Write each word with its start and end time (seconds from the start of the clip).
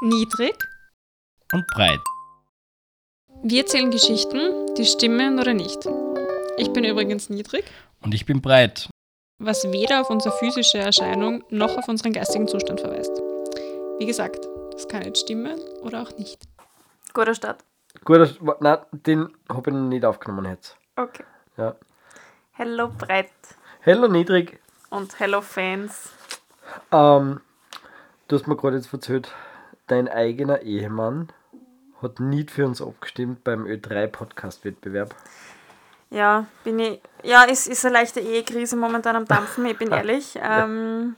niedrig 0.00 0.54
und 1.52 1.66
breit. 1.68 2.00
Wir 3.42 3.62
erzählen 3.62 3.90
Geschichten, 3.90 4.74
die 4.76 4.84
stimmen 4.84 5.38
oder 5.38 5.54
nicht. 5.54 5.78
Ich 6.58 6.72
bin 6.72 6.84
übrigens 6.84 7.30
niedrig, 7.30 7.64
Und 8.02 8.14
ich 8.14 8.26
bin 8.26 8.40
breit. 8.42 8.88
was 9.38 9.64
weder 9.72 10.00
auf 10.02 10.10
unsere 10.10 10.36
physische 10.38 10.78
Erscheinung 10.78 11.42
noch 11.50 11.76
auf 11.76 11.88
unseren 11.88 12.12
geistigen 12.12 12.46
Zustand 12.48 12.80
verweist. 12.80 13.12
Wie 13.98 14.06
gesagt, 14.06 14.46
das 14.72 14.88
kann 14.88 15.02
jetzt 15.02 15.20
stimmen 15.20 15.58
oder 15.82 16.02
auch 16.02 16.16
nicht. 16.18 16.42
Guter 17.14 17.34
Start. 17.34 17.64
Gut, 18.04 18.18
das, 18.18 18.36
nein, 18.60 18.78
den 18.92 19.28
habe 19.48 19.70
ich 19.70 19.76
noch 19.76 19.88
nicht 19.88 20.04
aufgenommen 20.04 20.44
jetzt. 20.50 20.76
Okay. 20.96 21.24
Ja. 21.56 21.74
Hello 22.52 22.88
Brett 22.88 23.30
Hello 23.80 24.06
Niedrig, 24.08 24.60
und 24.90 25.18
Hello 25.18 25.40
Fans. 25.40 26.10
ähm, 26.92 27.40
du 28.28 28.36
hast 28.36 28.46
mir 28.46 28.56
gerade 28.56 28.76
jetzt 28.76 28.92
erzählt, 28.92 29.32
dein 29.90 30.08
eigener 30.08 30.62
Ehemann 30.62 31.28
hat 32.02 32.20
nicht 32.20 32.50
für 32.50 32.66
uns 32.66 32.80
abgestimmt 32.80 33.44
beim 33.44 33.64
Ö3-Podcast-Wettbewerb. 33.64 35.14
Ja, 36.10 36.46
bin 36.64 36.78
ich. 36.78 37.00
Ja, 37.22 37.44
es 37.48 37.66
ist 37.66 37.84
eine 37.84 37.94
leichte 37.94 38.20
Ehekrise 38.20 38.76
momentan 38.76 39.16
am 39.16 39.26
Dampfen, 39.26 39.66
ich 39.66 39.78
bin 39.78 39.90
ehrlich. 39.92 40.38
Ähm, 40.42 41.14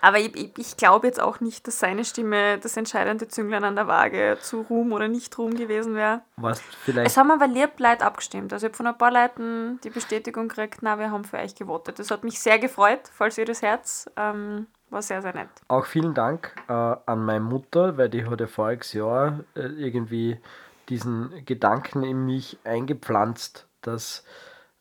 aber 0.00 0.18
ich, 0.18 0.36
ich, 0.36 0.52
ich 0.58 0.76
glaube 0.76 1.06
jetzt 1.06 1.20
auch 1.20 1.40
nicht, 1.40 1.66
dass 1.66 1.78
seine 1.78 2.04
Stimme 2.04 2.58
das 2.58 2.76
entscheidende 2.76 3.26
Zünglein 3.28 3.64
an 3.64 3.74
der 3.74 3.86
Waage 3.86 4.36
zu 4.40 4.60
Ruhm 4.60 4.92
oder 4.92 5.08
nicht 5.08 5.36
Ruhm 5.38 5.54
gewesen 5.54 5.94
wäre. 5.94 6.20
Was 6.36 6.58
Es 6.58 6.64
vielleicht, 6.84 7.16
haben 7.16 7.30
aber 7.30 7.46
lieb 7.46 7.78
Leute 7.78 8.04
abgestimmt. 8.04 8.52
Also 8.52 8.66
ich 8.66 8.70
habe 8.70 8.76
von 8.76 8.86
ein 8.86 8.98
paar 8.98 9.10
Leuten 9.10 9.80
die 9.82 9.90
Bestätigung 9.90 10.48
gekriegt, 10.48 10.78
na, 10.82 10.98
wir 10.98 11.10
haben 11.10 11.24
für 11.24 11.38
euch 11.38 11.54
gewotet. 11.54 11.98
Das 11.98 12.10
hat 12.10 12.22
mich 12.22 12.38
sehr 12.38 12.58
gefreut, 12.58 13.00
falls 13.12 13.38
ihr 13.38 13.46
das 13.46 13.62
Herz. 13.62 14.10
Ähm, 14.16 14.66
war 14.94 15.02
sehr, 15.02 15.20
sehr 15.20 15.34
nett. 15.34 15.48
auch 15.68 15.84
vielen 15.84 16.14
Dank 16.14 16.54
äh, 16.68 16.72
an 16.72 17.24
meine 17.24 17.44
Mutter, 17.44 17.98
weil 17.98 18.08
die 18.08 18.24
hat 18.24 18.40
ja 18.40 18.46
voriges 18.46 18.92
Jahr 18.94 19.40
äh, 19.54 19.66
irgendwie 19.66 20.40
diesen 20.88 21.44
Gedanken 21.44 22.02
in 22.02 22.24
mich 22.24 22.58
eingepflanzt, 22.64 23.66
dass 23.82 24.24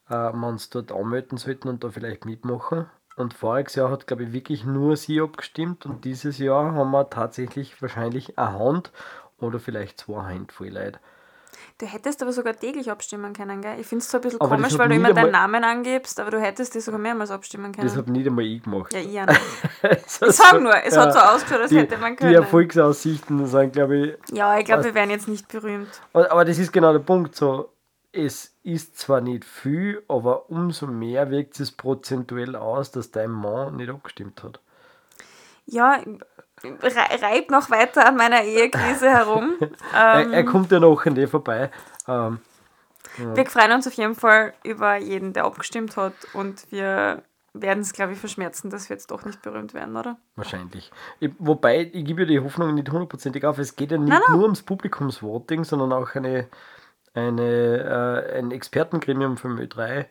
äh, 0.09 0.13
wir 0.13 0.47
uns 0.47 0.69
dort 0.69 0.91
anmelden 0.91 1.37
sollten 1.37 1.67
und 1.67 1.83
da 1.83 1.89
vielleicht 1.89 2.25
mitmachen. 2.25 2.85
Und 3.15 3.33
voriges 3.33 3.75
Jahr 3.75 3.91
hat, 3.91 4.07
glaube 4.07 4.23
ich, 4.23 4.33
wirklich 4.33 4.65
nur 4.65 4.97
sie 4.97 5.21
abgestimmt 5.21 5.85
und 5.85 6.03
dieses 6.05 6.39
Jahr 6.39 6.73
haben 6.73 6.91
wir 6.91 7.09
tatsächlich 7.09 7.79
wahrscheinlich 7.81 8.39
eine 8.39 8.57
Hand 8.57 8.91
oder 9.37 9.59
vielleicht 9.59 9.99
zwei 9.99 10.23
Handvoll 10.33 10.69
Leute. 10.69 10.99
Du 11.77 11.85
hättest 11.85 12.21
aber 12.21 12.31
sogar 12.31 12.55
täglich 12.55 12.89
abstimmen 12.89 13.33
können, 13.33 13.61
gell? 13.61 13.79
Ich 13.79 13.87
finde 13.87 14.03
es 14.03 14.09
zwar 14.09 14.19
ein 14.19 14.23
bisschen 14.23 14.41
Aber 14.41 14.55
das 14.55 14.61
komisch, 14.61 14.77
weil 14.77 14.89
du 14.89 14.95
immer 14.95 15.13
deinen 15.13 15.31
Namen 15.31 15.63
angibst, 15.63 16.19
aber 16.19 16.31
du 16.31 16.39
hättest 16.41 16.75
die 16.75 16.79
sogar 16.79 16.99
mehrmals 16.99 17.31
abstimmen 17.31 17.71
können. 17.71 17.87
Das 17.87 17.97
habe 17.97 18.11
nicht 18.11 18.27
einmal 18.27 18.45
ich 18.45 18.63
gemacht. 18.63 18.93
ja, 18.93 18.99
ich 18.99 19.19
auch 19.21 19.25
nicht. 19.83 19.99
Ich 20.01 20.35
sag 20.35 20.61
nur, 20.61 20.75
es 20.83 20.95
ja, 20.95 21.01
hat 21.01 21.13
so 21.13 21.19
ausgeschaut, 21.19 21.61
als 21.61 21.69
die, 21.69 21.77
hätte 21.77 21.97
man 21.97 22.13
Die 22.13 22.17
können. 22.17 22.35
Erfolgsaussichten 22.35 23.45
sind, 23.47 23.73
glaube 23.73 23.97
ich, 23.97 24.35
ja, 24.35 24.57
ich 24.57 24.65
glaube, 24.65 24.83
wir 24.83 24.93
wären 24.93 25.09
jetzt 25.09 25.27
nicht 25.27 25.47
berühmt. 25.47 25.89
Aber 26.13 26.31
aber 26.31 26.45
das 26.45 26.57
ist 26.59 26.71
genau 26.71 26.91
der 26.91 26.99
Punkt. 26.99 27.35
So, 27.35 27.73
es 28.11 28.55
ist 28.63 28.97
zwar 28.97 29.21
nicht 29.21 29.43
viel, 29.43 30.03
aber 30.07 30.49
umso 30.49 30.87
mehr 30.87 31.31
wirkt 31.31 31.59
es 31.59 31.71
prozentuell 31.71 32.55
aus, 32.55 32.91
dass 32.91 33.11
dein 33.11 33.31
Mann 33.31 33.75
nicht 33.75 33.89
abgestimmt 33.89 34.43
hat. 34.43 34.59
Ja, 35.65 36.01
rei- 36.81 37.15
reib 37.21 37.51
noch 37.51 37.69
weiter 37.69 38.05
an 38.07 38.15
meiner 38.15 38.43
Ehekrise 38.43 39.09
herum. 39.09 39.53
Er, 39.93 40.21
Ähm, 40.21 40.33
er 40.33 40.43
kommt 40.45 40.71
ja 40.71 40.79
noch 40.79 41.05
an 41.05 41.15
dir 41.15 41.27
vorbei. 41.27 41.69
Ähm, 42.07 42.39
wir 43.17 43.45
freuen 43.45 43.71
uns 43.73 43.85
auf 43.87 43.93
jeden 43.93 44.15
Fall 44.15 44.53
über 44.63 44.95
jeden, 44.97 45.33
der 45.33 45.45
abgestimmt 45.45 45.95
hat 45.97 46.13
und 46.33 46.65
wir 46.71 47.21
werden 47.53 47.81
es, 47.81 47.93
glaube 47.93 48.13
ich, 48.13 48.17
verschmerzen, 48.19 48.71
dass 48.71 48.89
wir 48.89 48.95
jetzt 48.95 49.11
doch 49.11 49.25
nicht 49.25 49.41
berühmt 49.43 49.75
werden, 49.75 49.95
oder? 49.95 50.17
wahrscheinlich. 50.35 50.91
Ich, 51.19 51.29
wobei, 51.37 51.91
ich 51.93 52.03
gebe 52.05 52.21
ja 52.23 52.27
die 52.27 52.39
Hoffnung 52.39 52.73
nicht 52.73 52.89
hundertprozentig 52.89 53.45
auf. 53.45 53.59
Es 53.59 53.75
geht 53.75 53.91
ja 53.91 53.97
nicht 53.99 54.09
Nein, 54.09 54.21
nein. 54.27 54.35
nur 54.37 54.45
ums 54.45 54.63
Publikumsvoting, 54.63 55.63
sondern 55.63 55.93
auch 55.93 56.15
eine, 56.15 56.47
eine, 57.13 58.25
äh, 58.33 58.39
ein 58.39 58.49
Expertengremium 58.51 59.37
für 59.37 59.49
Ö3. 59.49 60.05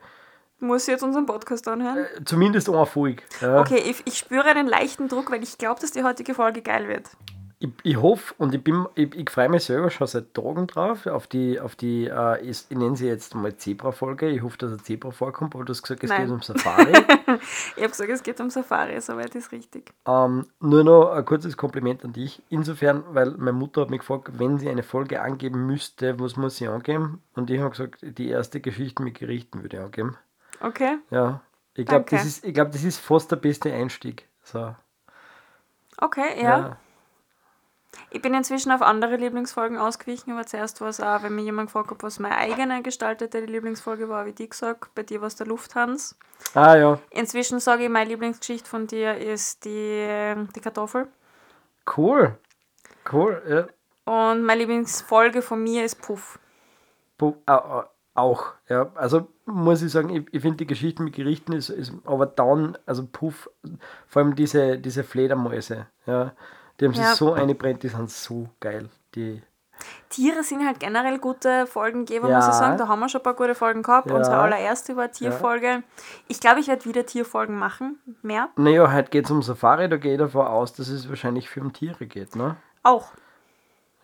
Muss 0.62 0.82
ich 0.82 0.92
jetzt 0.92 1.02
unseren 1.02 1.26
Podcast 1.26 1.66
anhören? 1.66 2.06
Zumindest 2.24 2.68
eine 2.68 2.86
Folge. 2.86 3.24
Ja. 3.40 3.60
Okay, 3.60 3.82
ich, 3.84 4.00
ich 4.04 4.16
spüre 4.16 4.44
einen 4.44 4.68
leichten 4.68 5.08
Druck, 5.08 5.32
weil 5.32 5.42
ich 5.42 5.58
glaube, 5.58 5.80
dass 5.80 5.90
die 5.90 6.04
heutige 6.04 6.34
Folge 6.34 6.62
geil 6.62 6.86
wird. 6.86 7.10
Ich, 7.58 7.70
ich 7.82 7.96
hoffe 7.96 8.32
und 8.38 8.54
ich, 8.54 8.62
bin, 8.62 8.86
ich, 8.94 9.12
ich 9.12 9.28
freue 9.28 9.48
mich 9.48 9.64
selber 9.64 9.90
schon 9.90 10.06
seit 10.06 10.34
Tagen 10.34 10.68
drauf, 10.68 11.06
auf 11.06 11.26
die, 11.26 11.58
auf 11.58 11.74
die 11.74 12.06
äh, 12.06 12.40
ich, 12.42 12.64
ich 12.68 12.76
nenne 12.76 12.96
sie 12.96 13.08
jetzt 13.08 13.34
mal 13.34 13.56
Zebra-Folge. 13.56 14.28
Ich 14.30 14.42
hoffe, 14.42 14.56
dass 14.58 14.70
ein 14.70 14.78
Zebra 14.78 15.10
vorkommt, 15.10 15.56
aber 15.56 15.64
du 15.64 15.72
hast 15.72 15.82
gesagt, 15.82 16.04
es 16.04 16.10
Nein. 16.10 16.26
geht 16.26 16.30
um 16.30 16.42
Safari. 16.42 16.92
Ich 17.76 17.82
habe 17.82 17.90
gesagt, 17.90 18.10
es 18.10 18.22
geht 18.22 18.40
um 18.40 18.50
Safari, 18.50 19.00
soweit 19.00 19.34
ist 19.34 19.50
richtig. 19.50 19.90
ähm, 20.06 20.46
nur 20.60 20.84
noch 20.84 21.10
ein 21.10 21.24
kurzes 21.24 21.56
Kompliment 21.56 22.04
an 22.04 22.12
dich. 22.12 22.40
Insofern, 22.50 23.02
weil 23.12 23.32
meine 23.32 23.52
Mutter 23.52 23.80
hat 23.80 23.90
mich 23.90 24.00
gefragt, 24.00 24.30
wenn 24.38 24.58
sie 24.58 24.68
eine 24.68 24.84
Folge 24.84 25.22
angeben 25.22 25.66
müsste, 25.66 26.20
was 26.20 26.36
muss 26.36 26.58
sie 26.58 26.68
angeben? 26.68 27.20
Und 27.34 27.50
ich 27.50 27.58
habe 27.58 27.70
gesagt, 27.70 27.98
die 28.02 28.28
erste 28.28 28.60
Geschichte 28.60 29.02
mit 29.02 29.18
Gerichten 29.18 29.62
würde 29.62 29.78
ich 29.78 29.82
angeben. 29.82 30.16
Okay, 30.62 30.98
Ja, 31.10 31.40
ich 31.74 31.86
glaube, 31.86 32.04
das, 32.10 32.24
ist- 32.24 32.44
ich 32.44 32.54
glaub, 32.54 32.70
das 32.70 32.84
ist 32.84 32.98
fast 32.98 33.30
der 33.30 33.36
beste 33.36 33.72
Einstieg. 33.72 34.28
So, 34.44 34.74
okay, 35.98 36.40
ja. 36.42 36.76
Ich 38.10 38.22
bin 38.22 38.32
inzwischen 38.34 38.72
auf 38.72 38.80
andere 38.82 39.16
Lieblingsfolgen 39.16 39.78
ausgewichen, 39.78 40.32
aber 40.32 40.46
zuerst 40.46 40.80
war 40.80 40.88
es 40.88 41.00
auch, 41.00 41.22
wenn 41.22 41.34
mir 41.34 41.42
jemand 41.42 41.68
gefragt 41.68 41.90
hat, 41.90 42.02
was 42.02 42.18
meine 42.18 42.36
eigene 42.36 42.82
gestaltete 42.82 43.40
Lieblingsfolge 43.40 44.08
war, 44.08 44.26
ich 44.26 44.34
die 44.34 44.48
gesagt. 44.48 44.94
Bei 44.94 45.02
dir 45.02 45.20
war 45.20 45.28
es 45.28 45.36
der 45.36 45.46
Lufthansa. 45.46 46.14
Ah 46.54 46.76
ja, 46.76 46.98
Inzwischen 47.10 47.60
sage 47.60 47.84
ich, 47.84 47.90
meine 47.90 48.08
Lieblingsgeschichte 48.10 48.68
von 48.68 48.86
dir 48.86 49.16
ist 49.16 49.64
die, 49.64 50.34
die 50.54 50.60
Kartoffel. 50.60 51.08
cool. 51.96 52.38
Cool, 53.10 53.42
ja. 53.48 53.66
Und 54.12 54.42
meine 54.42 54.60
Lieblingsfolge 54.60 55.42
von 55.42 55.62
mir 55.62 55.84
ist 55.84 55.96
Puff. 56.02 56.38
Pu- 57.18 57.36
au- 57.46 57.52
au- 57.80 57.84
Auch, 58.14 58.52
ja. 58.68 58.90
Also 58.94 59.28
muss 59.46 59.80
ich 59.82 59.90
sagen, 59.90 60.10
ich, 60.10 60.26
ich 60.34 60.42
finde 60.42 60.58
die 60.58 60.66
Geschichten 60.66 61.04
mit 61.04 61.14
Gerichten 61.14 61.52
ist, 61.52 61.70
ist 61.70 61.92
aber 62.04 62.26
dann, 62.26 62.76
also 62.84 63.06
Puff, 63.10 63.48
vor 64.06 64.22
allem 64.22 64.34
diese, 64.34 64.78
diese 64.78 65.02
Fledermäuse, 65.04 65.86
ja. 66.06 66.32
Die 66.80 66.86
haben 66.86 66.92
Ja. 66.94 67.08
sich 67.08 67.16
so 67.16 67.32
eingebrennt, 67.32 67.82
die 67.82 67.88
sind 67.88 68.10
so 68.10 68.48
geil. 68.60 68.88
Die, 69.14 69.42
Tiere 70.10 70.42
sind 70.44 70.64
halt 70.64 70.78
generell 70.78 71.18
gute 71.18 71.66
Folgengeber, 71.66 72.28
Ja. 72.28 72.36
muss 72.36 72.46
ich 72.48 72.52
sagen. 72.54 72.76
Da 72.78 72.86
haben 72.86 73.00
wir 73.00 73.08
schon 73.08 73.20
ein 73.20 73.24
paar 73.24 73.34
gute 73.34 73.54
Folgen 73.54 73.82
gehabt. 73.82 74.08
Ja. 74.10 74.16
Unsere 74.16 74.36
allererste 74.36 74.96
war 74.96 75.10
Tierfolge. 75.10 75.82
Ich 76.28 76.38
glaube, 76.38 76.60
ich 76.60 76.68
werde 76.68 76.84
wieder 76.84 77.04
Tierfolgen 77.06 77.58
machen. 77.58 77.98
Mehr. 78.22 78.48
naja, 78.56 78.92
heute 78.92 79.10
geht 79.10 79.24
es 79.24 79.30
um 79.30 79.42
Safari, 79.42 79.88
da 79.88 79.96
gehe 79.96 80.12
ich 80.12 80.18
davon 80.18 80.46
aus, 80.46 80.72
dass 80.74 80.88
es 80.88 81.08
wahrscheinlich 81.08 81.48
für 81.48 81.60
um 81.62 81.72
Tiere 81.72 82.06
geht, 82.06 82.36
ne? 82.36 82.56
Auch. 82.84 83.12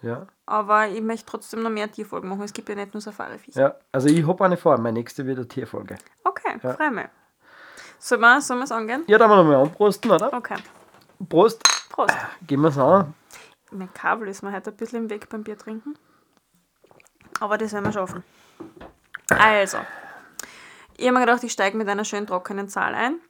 Ja. 0.02 0.26
Aber 0.46 0.86
ich 0.88 1.00
möchte 1.00 1.26
trotzdem 1.26 1.62
noch 1.62 1.70
mehr 1.70 1.90
Tierfolgen 1.90 2.28
machen. 2.30 2.42
Es 2.42 2.52
gibt 2.52 2.68
ja 2.68 2.74
nicht 2.74 2.94
nur 2.94 3.00
Safari-Viecher. 3.00 3.60
ja. 3.60 3.74
Also 3.92 4.08
ich 4.08 4.26
habe 4.26 4.44
eine 4.44 4.56
vor, 4.56 4.78
meine 4.78 4.98
nächste 4.98 5.26
wird 5.26 5.38
eine 5.38 5.48
Tierfolge. 5.48 5.98
Okay, 6.24 6.58
Ja. 6.62 6.74
freu 6.74 6.90
mich. 6.90 7.06
Sollen 7.98 8.20
wir 8.20 8.40
sollen 8.40 8.60
wir 8.60 8.64
es 8.64 8.72
angehen? 8.72 9.02
Ja, 9.08 9.18
dann 9.18 9.28
wir 9.28 9.36
nochmal 9.36 9.56
anprosten, 9.56 10.10
oder? 10.10 10.32
Okay. 10.32 10.56
Prost, 11.28 11.64
Prost. 11.90 12.14
gehen 12.46 12.60
wir 12.60 12.68
es 12.68 12.78
an. 12.78 13.12
Mein 13.72 13.92
Kabel 13.92 14.28
ist 14.28 14.42
mir 14.42 14.52
heute 14.52 14.70
ein 14.70 14.76
bisschen 14.76 15.04
im 15.04 15.10
Weg 15.10 15.28
beim 15.28 15.42
Bier 15.42 15.58
trinken. 15.58 15.94
Aber 17.40 17.58
das 17.58 17.72
werden 17.72 17.84
wir 17.86 17.92
schaffen. 17.92 18.22
Also, 19.30 19.78
ich 20.96 21.06
habe 21.06 21.14
mir 21.18 21.26
gedacht, 21.26 21.42
ich 21.44 21.52
steige 21.52 21.76
mit 21.76 21.88
einer 21.88 22.04
schön 22.04 22.26
trockenen 22.26 22.68
Zahl 22.68 22.94
ein. 22.94 23.20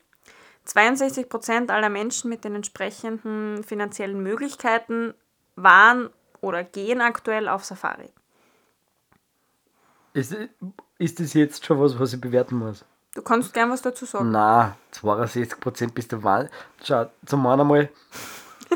62% 0.66 1.70
aller 1.70 1.88
Menschen 1.88 2.28
mit 2.28 2.44
den 2.44 2.54
entsprechenden 2.54 3.64
finanziellen 3.64 4.22
Möglichkeiten 4.22 5.14
waren 5.56 6.10
oder 6.40 6.64
gehen 6.64 7.00
aktuell 7.00 7.48
auf 7.48 7.64
Safari. 7.64 8.10
Ist, 10.12 10.36
ist 10.98 11.20
das 11.20 11.34
jetzt 11.34 11.64
schon 11.64 11.80
was, 11.80 11.98
was 11.98 12.12
ich 12.12 12.20
bewerten 12.20 12.56
muss? 12.56 12.84
Du 13.14 13.22
kannst 13.22 13.52
gern 13.52 13.70
was 13.70 13.82
dazu 13.82 14.04
sagen. 14.04 14.30
Na, 14.30 14.76
62% 14.94 15.92
bist 15.92 16.12
du 16.12 16.22
Wahnsinn. 16.22 16.50
Schau, 16.82 17.06
zum 17.26 17.46
einen 17.46 17.60
einmal, 17.62 17.88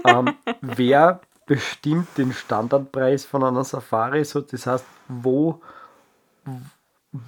ähm, 0.04 0.34
wer 0.60 1.20
bestimmt 1.46 2.08
den 2.16 2.32
Standardpreis 2.32 3.24
von 3.24 3.44
einer 3.44 3.64
Safari? 3.64 4.24
So, 4.24 4.40
das 4.40 4.66
heißt, 4.66 4.84
wo, 5.08 5.60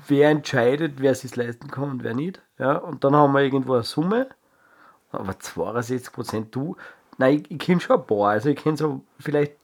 wer 0.06 0.30
entscheidet, 0.30 0.94
wer 0.96 1.12
es 1.12 1.20
sich 1.20 1.36
leisten 1.36 1.70
kann 1.70 1.90
und 1.90 2.04
wer 2.04 2.14
nicht? 2.14 2.40
Ja, 2.58 2.76
und 2.76 3.04
dann 3.04 3.14
haben 3.14 3.32
wir 3.32 3.42
irgendwo 3.42 3.74
eine 3.74 3.82
Summe. 3.82 4.28
Aber 5.12 5.32
62% 5.32 6.46
du, 6.50 6.76
nein, 7.18 7.42
ich, 7.42 7.50
ich 7.50 7.58
kenne 7.58 7.80
schon 7.80 8.00
ein 8.00 8.06
paar. 8.06 8.30
Also 8.30 8.48
ich 8.48 8.56
kenne 8.56 8.76
so 8.76 9.02
vielleicht, 9.20 9.56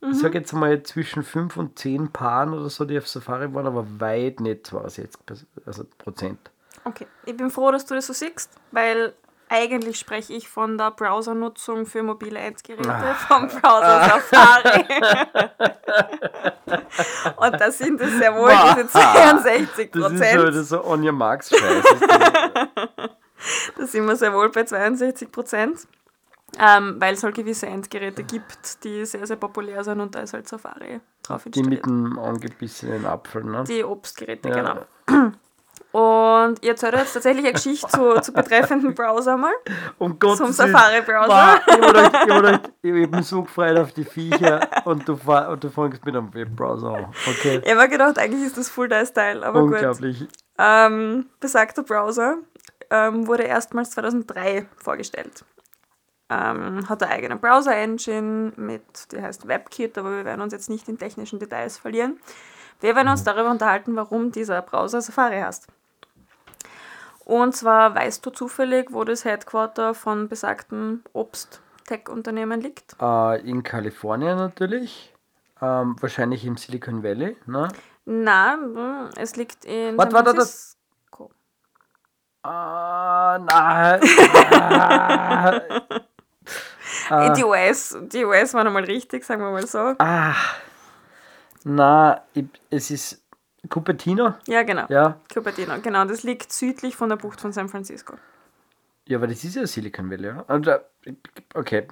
ich 0.00 0.18
sage 0.18 0.38
jetzt 0.38 0.52
mal 0.52 0.82
zwischen 0.82 1.22
5 1.22 1.56
und 1.56 1.78
10 1.78 2.12
Paaren 2.12 2.52
oder 2.54 2.68
so, 2.70 2.84
die 2.84 2.98
auf 2.98 3.08
Safari 3.08 3.52
waren, 3.52 3.66
aber 3.66 3.86
weit 3.98 4.40
nicht 4.40 4.66
62 4.66 5.46
also 5.66 5.84
Prozent. 5.98 6.38
Okay, 6.84 7.06
ich 7.26 7.36
bin 7.36 7.50
froh, 7.50 7.70
dass 7.70 7.84
du 7.86 7.94
das 7.94 8.06
so 8.06 8.12
siehst, 8.12 8.50
weil 8.70 9.12
eigentlich 9.48 9.98
spreche 9.98 10.34
ich 10.34 10.48
von 10.48 10.78
der 10.78 10.90
Browsernutzung 10.90 11.86
für 11.86 12.02
mobile 12.02 12.38
Endgeräte 12.38 13.14
vom 13.26 13.48
Browser 13.48 14.20
Safari. 14.30 14.84
Und 17.36 17.60
da 17.60 17.70
sind 17.70 18.00
es 18.00 18.18
sehr 18.18 18.34
wohl 18.34 18.52
diese 18.74 18.88
62 18.88 19.90
Das 19.92 20.12
ist 20.12 20.18
so, 20.18 20.18
das 20.18 20.20
Prozent. 20.20 20.54
ist 20.54 20.68
so 20.68 20.84
Anja 20.84 21.12
Marx 21.12 21.50
Scheiß. 21.50 21.84
Da 23.76 23.86
sind 23.86 24.04
wir 24.06 24.16
sehr 24.16 24.34
wohl 24.34 24.50
bei 24.50 24.64
62 24.64 25.30
Prozent. 25.30 25.86
Ähm, 26.60 26.96
weil 26.98 27.14
es 27.14 27.22
halt 27.22 27.34
gewisse 27.34 27.66
Endgeräte 27.66 28.22
gibt, 28.24 28.82
die 28.84 29.04
sehr, 29.06 29.26
sehr 29.26 29.36
populär 29.36 29.84
sind 29.84 30.00
und 30.00 30.14
da 30.14 30.20
ist 30.20 30.32
halt 30.34 30.48
Safari 30.48 31.00
drauf 31.22 31.42
Die 31.44 31.48
installiert. 31.60 31.86
mit 31.86 31.86
dem 31.86 32.18
angebissenen 32.18 33.06
Apfel, 33.06 33.44
ne? 33.44 33.64
Die 33.64 33.84
Obstgeräte, 33.84 34.48
Ja. 34.48 34.54
genau. 35.06 35.30
Und 35.90 36.58
ich 36.60 36.68
erzähle 36.68 36.98
jetzt 36.98 37.14
tatsächlich 37.14 37.44
eine 37.44 37.54
Geschichte 37.54 37.86
zu, 37.88 38.20
zu 38.20 38.32
betreffenden 38.32 38.94
Browser 38.94 39.36
mal. 39.38 39.52
Um 39.96 40.18
Gottes 40.18 40.38
Zum. 40.38 40.52
Safari-Browser. 40.52 41.60
Ich 41.66 41.72
hab 41.72 41.80
gedacht- 41.80 42.12
ich 42.12 42.30
hab 42.30 42.42
gedacht, 42.42 42.70
ich 42.82 43.02
hab 43.04 43.10
mich 43.12 43.26
so 43.26 43.42
gefreut 43.42 43.78
auf 43.78 43.92
die 43.92 44.04
Viecher 44.04 44.68
und 44.84 45.08
du, 45.08 45.14
und 45.14 45.64
du 45.64 45.70
fängst 45.70 46.04
mit 46.04 46.14
einem 46.14 46.32
Webbrowser 46.34 46.94
an. 46.94 47.06
Okay. 47.26 47.62
Ich 47.64 47.74
habe 47.74 47.88
gedacht, 47.88 48.18
eigentlich 48.18 48.42
ist 48.46 48.58
das 48.58 48.68
Full 48.68 48.88
Dice 48.88 49.08
Style, 49.08 49.46
aber 49.46 49.60
gut. 49.62 49.74
Unglaublich. 49.74 50.26
Ähm, 50.58 51.26
besagter 51.40 51.82
Browser 51.84 52.36
ähm, 52.90 53.26
wurde 53.26 53.44
erstmals 53.44 53.90
2003 53.92 54.66
vorgestellt. 54.76 55.44
Ähm, 56.30 56.88
hat 56.88 57.02
eine 57.02 57.12
eigene 57.12 57.36
Browser-Engine 57.36 58.52
mit, 58.56 59.12
die 59.12 59.22
heißt 59.22 59.48
WebKit, 59.48 59.96
aber 59.96 60.10
wir 60.10 60.24
werden 60.26 60.42
uns 60.42 60.52
jetzt 60.52 60.68
nicht 60.68 60.88
in 60.88 60.98
technischen 60.98 61.38
Details 61.38 61.78
verlieren. 61.78 62.20
Wir 62.80 62.94
werden 62.94 63.08
uns 63.08 63.24
darüber 63.24 63.50
unterhalten, 63.50 63.96
warum 63.96 64.30
dieser 64.30 64.60
Browser 64.62 65.00
Safari 65.00 65.40
heißt. 65.40 65.66
Und 67.24 67.56
zwar 67.56 67.94
weißt 67.94 68.24
du 68.24 68.30
zufällig, 68.30 68.92
wo 68.92 69.04
das 69.04 69.24
Headquarter 69.24 69.94
von 69.94 70.28
besagten 70.28 71.02
Obst-Tech-Unternehmen 71.12 72.60
liegt? 72.60 72.96
Äh, 73.00 73.40
in 73.48 73.62
Kalifornien 73.62 74.36
natürlich. 74.36 75.14
Ähm, 75.60 75.96
wahrscheinlich 76.00 76.44
im 76.44 76.56
Silicon 76.56 77.02
Valley. 77.02 77.36
Ne? 77.46 77.68
Na, 78.04 78.56
mm, 78.56 79.10
es 79.16 79.36
liegt 79.36 79.64
in 79.64 79.98
Warte, 79.98 80.14
San 80.14 80.24
Francisco. 80.24 81.30
Ah, 82.42 83.38
nein. 83.38 84.00
Äh, 87.10 87.32
Die 87.34 87.44
US, 87.44 87.96
die 88.02 88.24
US 88.24 88.54
waren 88.54 88.66
einmal 88.66 88.84
richtig, 88.84 89.24
sagen 89.24 89.42
wir 89.42 89.50
mal 89.50 89.66
so. 89.66 89.94
ah, 89.98 90.34
na, 91.64 92.22
es 92.70 92.90
ist 92.90 93.22
Cupertino. 93.68 94.34
Ja, 94.46 94.62
genau. 94.62 94.86
Ja. 94.88 95.20
Cupertino, 95.32 95.74
genau. 95.82 96.04
Das 96.04 96.22
liegt 96.22 96.52
südlich 96.52 96.96
von 96.96 97.08
der 97.08 97.16
Bucht 97.16 97.40
von 97.40 97.52
San 97.52 97.68
Francisco. 97.68 98.14
Ja, 99.06 99.16
aber 99.18 99.26
das 99.26 99.42
ist 99.42 99.56
ja 99.56 99.66
Silicon 99.66 100.10
Valley, 100.10 100.26
ja. 100.28 100.44
Äh, 100.48 101.12
okay, 101.54 101.86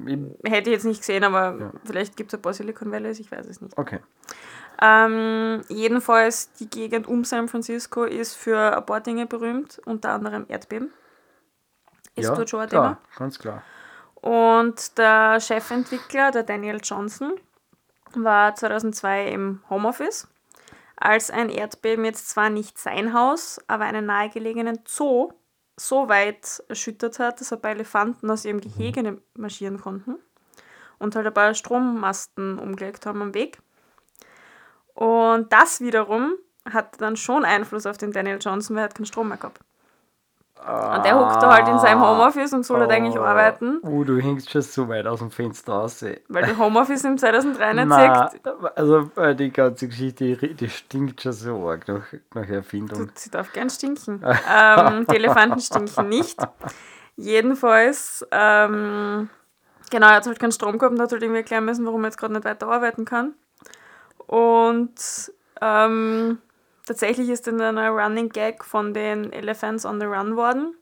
Hätte 0.44 0.70
ich 0.70 0.74
jetzt 0.76 0.84
nicht 0.84 1.00
gesehen, 1.00 1.24
aber 1.24 1.72
vielleicht 1.84 2.16
gibt 2.16 2.32
es 2.32 2.38
ein 2.38 2.42
paar 2.42 2.52
Silicon 2.52 2.92
Valleys, 2.92 3.18
ich 3.20 3.32
weiß 3.32 3.46
es 3.46 3.60
nicht. 3.60 3.76
okay. 3.78 4.00
Ähm, 4.82 5.62
jedenfalls, 5.68 6.52
die 6.52 6.68
Gegend 6.68 7.06
um 7.08 7.24
San 7.24 7.48
Francisco 7.48 8.04
ist 8.04 8.34
für 8.34 8.76
ein 8.76 8.84
paar 8.84 9.00
Dinge 9.00 9.24
berühmt, 9.26 9.80
unter 9.86 10.10
anderem 10.10 10.44
Erdbeben. 10.48 10.92
Ist 12.14 12.26
ja, 12.28 12.34
dort 12.34 12.50
schon 12.50 12.60
ein 12.60 12.68
klar, 12.68 12.98
Thema. 13.00 13.18
ganz 13.18 13.38
klar. 13.38 13.62
Und 14.26 14.98
der 14.98 15.38
Chefentwickler, 15.38 16.32
der 16.32 16.42
Daniel 16.42 16.80
Johnson, 16.82 17.34
war 18.12 18.56
2002 18.56 19.28
im 19.28 19.62
Homeoffice, 19.70 20.26
als 20.96 21.30
ein 21.30 21.48
Erdbeben 21.48 22.04
jetzt 22.04 22.30
zwar 22.30 22.50
nicht 22.50 22.76
sein 22.76 23.14
Haus, 23.14 23.60
aber 23.68 23.84
einen 23.84 24.06
nahegelegenen 24.06 24.80
Zoo 24.84 25.32
so 25.76 26.08
weit 26.08 26.60
erschüttert 26.66 27.20
hat, 27.20 27.40
dass 27.40 27.52
ein 27.52 27.60
paar 27.60 27.70
Elefanten 27.70 28.28
aus 28.28 28.44
ihrem 28.44 28.60
Gehege 28.60 29.22
marschieren 29.34 29.80
konnten 29.80 30.16
und 30.98 31.14
halt 31.14 31.28
ein 31.28 31.34
paar 31.34 31.54
Strommasten 31.54 32.58
umgelegt 32.58 33.06
haben 33.06 33.22
am 33.22 33.32
Weg. 33.32 33.60
Und 34.94 35.52
das 35.52 35.80
wiederum 35.80 36.34
hat 36.68 37.00
dann 37.00 37.16
schon 37.16 37.44
Einfluss 37.44 37.86
auf 37.86 37.96
den 37.96 38.10
Daniel 38.10 38.38
Johnson, 38.40 38.74
weil 38.74 38.82
er 38.82 38.88
hat 38.88 38.96
keinen 38.96 39.06
Strom 39.06 39.28
mehr 39.28 39.36
gehabt. 39.36 39.60
Und 40.66 41.04
der 41.04 41.16
hockt 41.18 41.40
da 41.40 41.54
halt 41.54 41.68
in 41.68 41.78
seinem 41.78 42.00
Homeoffice 42.00 42.52
und 42.52 42.66
soll 42.66 42.80
halt 42.80 42.90
eigentlich 42.90 43.16
arbeiten, 43.18 43.78
Oh, 43.82 44.02
du 44.02 44.18
hängst 44.18 44.50
schon 44.50 44.62
so 44.62 44.88
weit 44.88 45.06
aus 45.06 45.20
dem 45.20 45.30
Fenster 45.30 45.72
raus. 45.72 46.02
ey. 46.02 46.20
weil 46.28 46.44
die 46.44 46.56
Homeoffice 46.56 47.04
im 47.04 47.16
2003 47.18 47.72
nicht 47.74 47.86
Na, 47.86 48.30
also 48.74 49.10
äh, 49.14 49.36
die 49.36 49.52
ganze 49.52 49.86
Geschichte, 49.86 50.36
die, 50.36 50.68
stinkt 50.68 51.22
schon 51.22 51.32
so 51.32 51.68
arg 51.68 51.86
nach, 51.86 52.02
nach 52.34 52.48
Erfindung. 52.48 53.10
Sie 53.14 53.30
darf 53.30 53.52
gern 53.52 53.70
stinken. 53.70 54.24
ähm, 54.52 55.06
die 55.08 55.14
Elefanten 55.16 55.60
stinken 55.60 56.08
nicht. 56.08 56.36
Jedenfalls, 57.16 58.26
ähm, 58.32 59.30
genau, 59.90 60.08
er 60.08 60.16
hat 60.16 60.26
halt 60.26 60.40
keinen 60.40 60.52
Strom 60.52 60.78
gehabt 60.78 60.94
und 60.94 61.00
hat 61.00 61.12
halt 61.12 61.22
irgendwie 61.22 61.40
erklären 61.40 61.64
müssen, 61.64 61.86
warum 61.86 62.02
er 62.02 62.08
jetzt 62.08 62.18
gerade 62.18 62.32
nicht 62.34 62.44
weiter 62.44 62.66
arbeiten 62.66 63.04
kann. 63.04 63.34
Und 64.26 65.32
ähm, 65.60 66.38
tatsächlich 66.86 67.28
ist 67.28 67.46
dann 67.46 67.60
ein 67.60 67.78
Running 67.78 68.30
Gag 68.30 68.64
von 68.64 68.94
den 68.94 69.32
Elephants 69.32 69.84
on 69.84 70.00
the 70.00 70.06
Run 70.06 70.36
worden. 70.36 70.74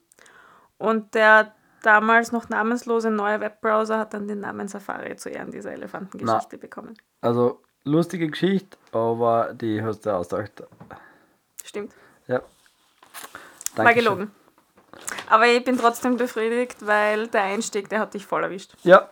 Und 0.77 1.13
der 1.13 1.53
damals 1.81 2.31
noch 2.31 2.49
namenslose 2.49 3.11
neue 3.11 3.39
Webbrowser 3.39 3.99
hat 3.99 4.13
dann 4.13 4.27
den 4.27 4.39
Namen 4.39 4.67
Safari 4.67 5.15
zu 5.17 5.29
Ehren 5.29 5.51
dieser 5.51 5.73
Elefantengeschichte 5.73 6.57
bekommen. 6.57 6.95
Also 7.21 7.61
lustige 7.83 8.29
Geschichte, 8.29 8.77
aber 8.91 9.53
die 9.53 9.81
hast 9.83 10.05
du 10.05 10.11
ausgedacht. 10.15 10.63
Stimmt. 11.63 11.93
Ja. 12.27 12.41
War 13.75 13.85
Dankeschön. 13.85 14.03
gelogen. 14.03 14.31
Aber 15.29 15.47
ich 15.47 15.63
bin 15.63 15.77
trotzdem 15.77 16.17
befriedigt, 16.17 16.85
weil 16.85 17.27
der 17.27 17.43
Einstieg, 17.43 17.89
der 17.89 17.99
hat 17.99 18.13
dich 18.13 18.25
voll 18.25 18.43
erwischt. 18.43 18.75
Ja. 18.83 19.09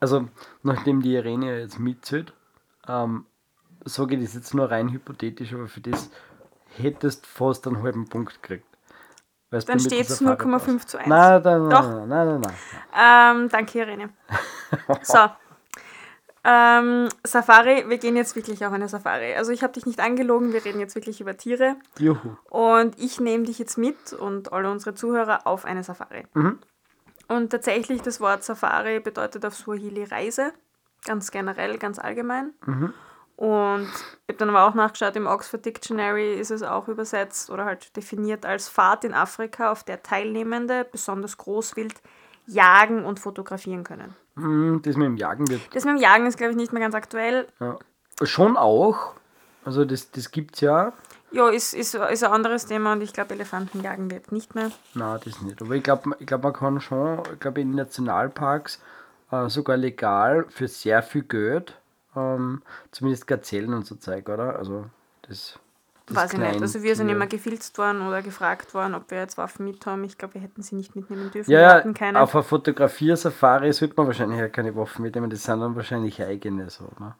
Also, 0.00 0.28
nachdem 0.62 1.02
die 1.02 1.14
Irene 1.14 1.46
ja 1.46 1.58
jetzt 1.58 1.78
mitzählt, 1.78 2.32
ähm, 2.86 3.26
sage 3.88 4.16
ich 4.16 4.24
das 4.24 4.34
jetzt 4.34 4.54
nur 4.54 4.70
rein 4.70 4.90
hypothetisch, 4.90 5.52
aber 5.54 5.68
für 5.68 5.80
das 5.80 6.10
hättest 6.76 7.26
fast 7.26 7.66
einen 7.66 7.82
halben 7.82 8.08
Punkt 8.08 8.42
gekriegt. 8.42 8.64
Weil's 9.50 9.64
Dann 9.64 9.80
steht 9.80 10.08
es 10.08 10.18
Safari 10.18 10.44
0,5 10.44 10.72
passt. 10.74 10.88
zu 10.90 10.98
1. 10.98 11.08
Nein, 11.08 11.42
nein, 11.42 11.70
Doch. 11.70 11.82
nein, 11.82 12.08
nein, 12.08 12.28
nein, 12.28 12.40
nein. 12.40 13.40
Ähm, 13.42 13.48
danke, 13.48 13.78
Irene. 13.78 14.10
So. 15.02 15.18
Ähm, 16.44 17.08
Safari, 17.24 17.88
wir 17.88 17.98
gehen 17.98 18.16
jetzt 18.16 18.36
wirklich 18.36 18.64
auf 18.64 18.72
eine 18.72 18.88
Safari. 18.88 19.34
Also 19.34 19.52
ich 19.52 19.62
habe 19.62 19.72
dich 19.72 19.86
nicht 19.86 20.00
angelogen, 20.00 20.52
wir 20.52 20.64
reden 20.64 20.80
jetzt 20.80 20.94
wirklich 20.94 21.20
über 21.20 21.36
Tiere. 21.36 21.76
Juhu. 21.98 22.36
Und 22.48 22.98
ich 22.98 23.20
nehme 23.20 23.44
dich 23.44 23.58
jetzt 23.58 23.76
mit 23.76 24.12
und 24.12 24.52
alle 24.52 24.70
unsere 24.70 24.94
Zuhörer 24.94 25.46
auf 25.46 25.64
eine 25.64 25.82
Safari. 25.82 26.26
Mhm. 26.34 26.58
Und 27.26 27.50
tatsächlich, 27.50 28.02
das 28.02 28.20
Wort 28.20 28.44
Safari 28.44 29.00
bedeutet 29.00 29.44
auf 29.44 29.54
Swahili 29.54 30.04
Reise. 30.04 30.52
Ganz 31.04 31.30
generell, 31.30 31.76
ganz 31.78 31.98
allgemein. 31.98 32.54
Mhm. 32.64 32.94
Und 33.38 33.86
ich 34.26 34.34
habe 34.34 34.38
dann 34.38 34.48
aber 34.50 34.64
auch 34.66 34.74
nachgeschaut, 34.74 35.14
im 35.14 35.28
Oxford 35.28 35.64
Dictionary 35.64 36.34
ist 36.34 36.50
es 36.50 36.64
auch 36.64 36.88
übersetzt 36.88 37.50
oder 37.50 37.64
halt 37.66 37.96
definiert 37.96 38.44
als 38.44 38.68
Fahrt 38.68 39.04
in 39.04 39.14
Afrika, 39.14 39.70
auf 39.70 39.84
der 39.84 40.02
Teilnehmende, 40.02 40.84
besonders 40.90 41.36
Großwild, 41.36 41.94
jagen 42.46 43.04
und 43.04 43.20
fotografieren 43.20 43.84
können. 43.84 44.16
Mm, 44.34 44.78
Das 44.82 44.96
mit 44.96 45.06
dem 45.06 45.16
Jagen 45.16 45.48
wird 45.48 45.60
Das 45.72 45.84
mit 45.84 45.94
dem 45.94 46.00
Jagen 46.02 46.26
ist, 46.26 46.36
glaube 46.36 46.50
ich, 46.50 46.56
nicht 46.56 46.72
mehr 46.72 46.82
ganz 46.82 46.96
aktuell. 46.96 47.46
ja. 47.60 47.78
schon 48.24 48.56
auch. 48.56 49.12
Also, 49.64 49.84
das, 49.84 50.10
das 50.10 50.32
gibt 50.32 50.56
es 50.56 50.62
ja. 50.62 50.92
Ja, 51.30 51.48
ist, 51.48 51.74
ist, 51.74 51.94
ist 51.94 52.24
ein 52.24 52.32
anderes 52.32 52.66
Thema 52.66 52.94
und 52.94 53.02
ich 53.02 53.12
glaube, 53.12 53.34
Elefanten 53.34 53.82
jagen 53.82 54.10
wird 54.10 54.32
nicht 54.32 54.56
mehr. 54.56 54.72
Nein, 54.94 55.20
das 55.24 55.42
nicht. 55.42 55.62
Aber 55.62 55.74
ich 55.76 55.84
glaube, 55.84 56.10
ich 56.18 56.26
glaub, 56.26 56.42
man 56.42 56.54
kann 56.54 56.80
schon, 56.80 57.20
ich 57.34 57.38
glaube, 57.38 57.60
in 57.60 57.70
Nationalparks 57.72 58.82
äh, 59.30 59.48
sogar 59.48 59.76
legal 59.76 60.46
für 60.48 60.66
sehr 60.66 61.04
viel 61.04 61.22
Geld, 61.22 61.78
ähm, 62.18 62.62
zumindest 62.90 63.26
Gazellen 63.26 63.74
und 63.74 63.86
so 63.86 63.94
Zeug, 63.96 64.28
oder? 64.28 64.56
Also, 64.56 64.86
das. 65.22 65.58
das 66.06 66.16
Weiß 66.16 66.32
ich 66.32 66.38
nicht. 66.38 66.60
Also 66.60 66.82
wir 66.82 66.96
sind 66.96 67.08
immer 67.08 67.26
gefilzt 67.26 67.78
worden 67.78 68.06
oder 68.06 68.22
gefragt 68.22 68.74
worden, 68.74 68.94
ob 68.94 69.10
wir 69.10 69.18
jetzt 69.18 69.38
Waffen 69.38 69.64
mit 69.64 69.84
haben. 69.86 70.04
Ich 70.04 70.18
glaube, 70.18 70.34
wir 70.34 70.40
hätten 70.40 70.62
sie 70.62 70.76
nicht 70.76 70.96
mitnehmen 70.96 71.30
dürfen. 71.30 71.50
Ja, 71.50 71.60
wir 71.60 71.68
hatten 71.70 71.94
keine. 71.94 72.20
auf 72.20 72.34
einer 72.34 72.44
Fotografiersafari 72.44 73.72
sollte 73.72 73.94
man 73.96 74.06
wahrscheinlich 74.06 74.38
ja 74.38 74.48
keine 74.48 74.74
Waffen 74.76 75.02
mitnehmen, 75.02 75.30
das 75.30 75.44
sind 75.44 75.60
dann 75.60 75.76
wahrscheinlich 75.76 76.22
eigene 76.22 76.70
so, 76.70 76.84
ne? 76.98 77.14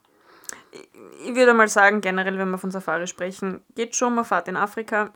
ich 0.71 1.35
würde 1.35 1.53
mal 1.53 1.67
sagen, 1.67 2.01
generell, 2.01 2.37
wenn 2.37 2.49
wir 2.49 2.57
von 2.57 2.71
Safari 2.71 3.07
sprechen, 3.07 3.61
geht 3.75 3.95
schon, 3.95 4.15
man 4.15 4.25
fahrt 4.25 4.47
in 4.47 4.55
Afrika 4.55 5.11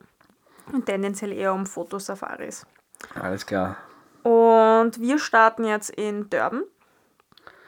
und 0.71 0.85
tendenziell 0.85 1.31
eher 1.31 1.53
um 1.53 1.65
Fotosafaris. 1.65 2.65
Alles 3.15 3.45
klar. 3.45 3.77
Und 4.23 4.99
wir 4.99 5.19
starten 5.19 5.65
jetzt 5.65 5.89
in 5.89 6.29
Durban. 6.29 6.63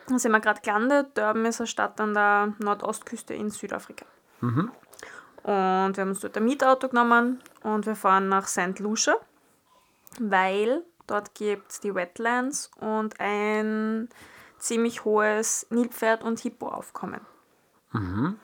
Da 0.08 0.20
sind 0.20 0.32
wir 0.32 0.40
gerade 0.40 0.62
gelandet. 0.62 1.18
Durban 1.18 1.46
ist 1.46 1.60
eine 1.60 1.68
Stadt 1.68 2.00
an 2.00 2.14
der 2.14 2.54
Nordostküste 2.60 3.34
in 3.34 3.50
Südafrika. 3.50 4.06
Mhm. 4.42 4.72
Und 5.44 5.98
wir 5.98 6.02
haben 6.02 6.10
uns 6.10 6.22
dort 6.22 6.38
ein 6.38 6.46
Mietauto 6.46 6.90
genommen 6.90 7.42
und 7.62 7.86
wir 7.86 7.96
fahren 7.96 8.30
nach 8.30 8.48
St. 8.48 8.80
Lucia, 8.80 9.16
weil 10.20 10.84
dort 11.06 11.36
gibt 11.36 11.72
es 11.72 11.80
die 11.80 11.94
Wetlands 11.94 12.72
und 12.80 13.20
ein 13.20 14.10
ziemlich 14.58 15.06
hohes 15.06 15.68
Nilpferd- 15.70 16.24
und 16.24 16.40
Hippoaufkommen. 16.40 17.22
Mhm. 17.92 18.40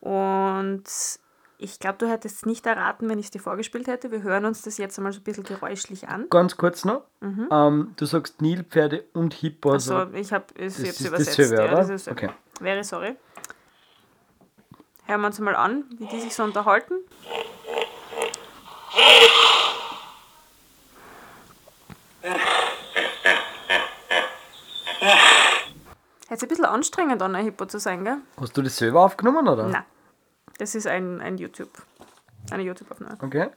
Und 0.00 0.84
ich 1.60 1.78
glaube, 1.78 1.98
du 1.98 2.08
hättest 2.08 2.36
es 2.38 2.46
nicht 2.46 2.66
erraten, 2.66 3.08
wenn 3.08 3.18
ich 3.18 3.26
es 3.26 3.30
dir 3.30 3.40
vorgespielt 3.40 3.86
hätte. 3.86 4.10
Wir 4.10 4.22
hören 4.22 4.46
uns 4.46 4.62
das 4.62 4.78
jetzt 4.78 4.98
einmal 4.98 5.12
so 5.12 5.20
ein 5.20 5.24
bisschen 5.24 5.44
geräuschlich 5.44 6.08
an. 6.08 6.26
Ganz 6.30 6.56
kurz 6.56 6.84
noch. 6.84 7.02
Ähm, 7.22 7.92
du 7.96 8.06
sagst 8.06 8.40
Nilpferde 8.40 9.04
und 9.12 9.34
Hippo. 9.34 9.72
Also, 9.72 10.06
ich 10.14 10.32
habe 10.32 10.46
es 10.56 10.76
das 10.82 11.00
übersetzt. 11.00 11.38
dasselbe, 11.38 11.56
ja, 11.56 11.64
oder? 11.64 11.76
das 11.76 11.90
ist. 11.90 12.08
Okay. 12.08 12.30
Very 12.60 12.82
sorry. 12.82 13.16
Hören 15.04 15.20
wir 15.20 15.26
uns 15.26 15.38
mal 15.40 15.56
an, 15.56 15.84
wie 15.98 16.06
die 16.06 16.20
sich 16.20 16.34
so 16.34 16.44
unterhalten. 16.44 16.94
Jetzt 26.30 26.42
ein 26.44 26.48
bisschen 26.48 26.64
anstrengend, 26.64 27.20
an 27.22 27.34
ein 27.34 27.44
Hippo 27.44 27.66
zu 27.66 27.78
sein, 27.80 28.04
gell? 28.04 28.18
Hast 28.40 28.56
du 28.56 28.62
das 28.62 28.76
selber 28.76 29.04
aufgenommen, 29.04 29.48
oder? 29.48 29.66
Nein. 29.66 29.84
Das 30.60 30.74
ist 30.74 30.86
ein, 30.86 31.22
ein 31.22 31.38
YouTube. 31.38 31.70
Eine 32.50 32.64
YouTube-Aufnahme. 32.64 33.16
Okay. 33.22 33.48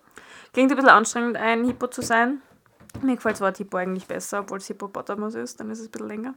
Klingt 0.53 0.71
ein 0.71 0.77
bisschen 0.77 0.89
anstrengend, 0.89 1.35
ein 1.35 1.65
Hippo 1.65 1.87
zu 1.87 2.01
sein. 2.01 2.41
Mir 3.01 3.15
gefällt 3.15 3.35
das 3.35 3.41
Wort 3.41 3.57
Hippo 3.57 3.75
eigentlich 3.75 4.07
besser, 4.07 4.39
obwohl 4.39 4.59
es 4.59 4.67
Hippopotamus 4.67 5.35
ist, 5.35 5.59
dann 5.59 5.69
ist 5.69 5.79
es 5.79 5.87
ein 5.87 5.91
bisschen 5.91 6.07
länger. 6.07 6.33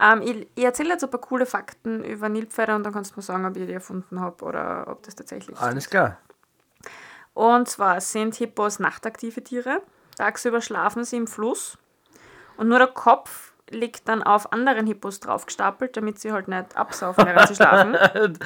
Ähm, 0.00 0.22
ich 0.22 0.48
ich 0.54 0.64
erzähle 0.64 0.90
jetzt 0.90 1.04
ein 1.04 1.10
paar 1.10 1.20
coole 1.20 1.44
Fakten 1.44 2.02
über 2.02 2.30
Nilpferde 2.30 2.74
und 2.74 2.82
dann 2.82 2.94
kannst 2.94 3.12
du 3.12 3.16
mir 3.16 3.22
sagen, 3.22 3.44
ob 3.44 3.54
ich 3.54 3.66
die 3.66 3.72
erfunden 3.74 4.20
habe 4.20 4.42
oder 4.42 4.86
ob 4.88 5.02
das 5.02 5.16
tatsächlich 5.16 5.54
so 5.58 5.62
Alles 5.62 5.90
klar. 5.90 6.16
Und 7.34 7.68
zwar 7.68 8.00
sind 8.00 8.34
Hippos 8.36 8.78
nachtaktive 8.78 9.44
Tiere. 9.44 9.82
Tagsüber 10.16 10.62
schlafen 10.62 11.04
sie 11.04 11.16
im 11.16 11.26
Fluss 11.26 11.76
und 12.56 12.68
nur 12.68 12.78
der 12.78 12.88
Kopf 12.88 13.51
liegt 13.74 14.08
dann 14.08 14.22
auf 14.22 14.52
anderen 14.52 14.86
Hippos 14.86 15.20
draufgestapelt, 15.20 15.96
damit 15.96 16.20
sie 16.20 16.32
halt 16.32 16.48
nicht 16.48 16.76
absaufen, 16.76 17.26
während 17.26 17.48
sie 17.48 17.54
schlafen. 17.54 17.96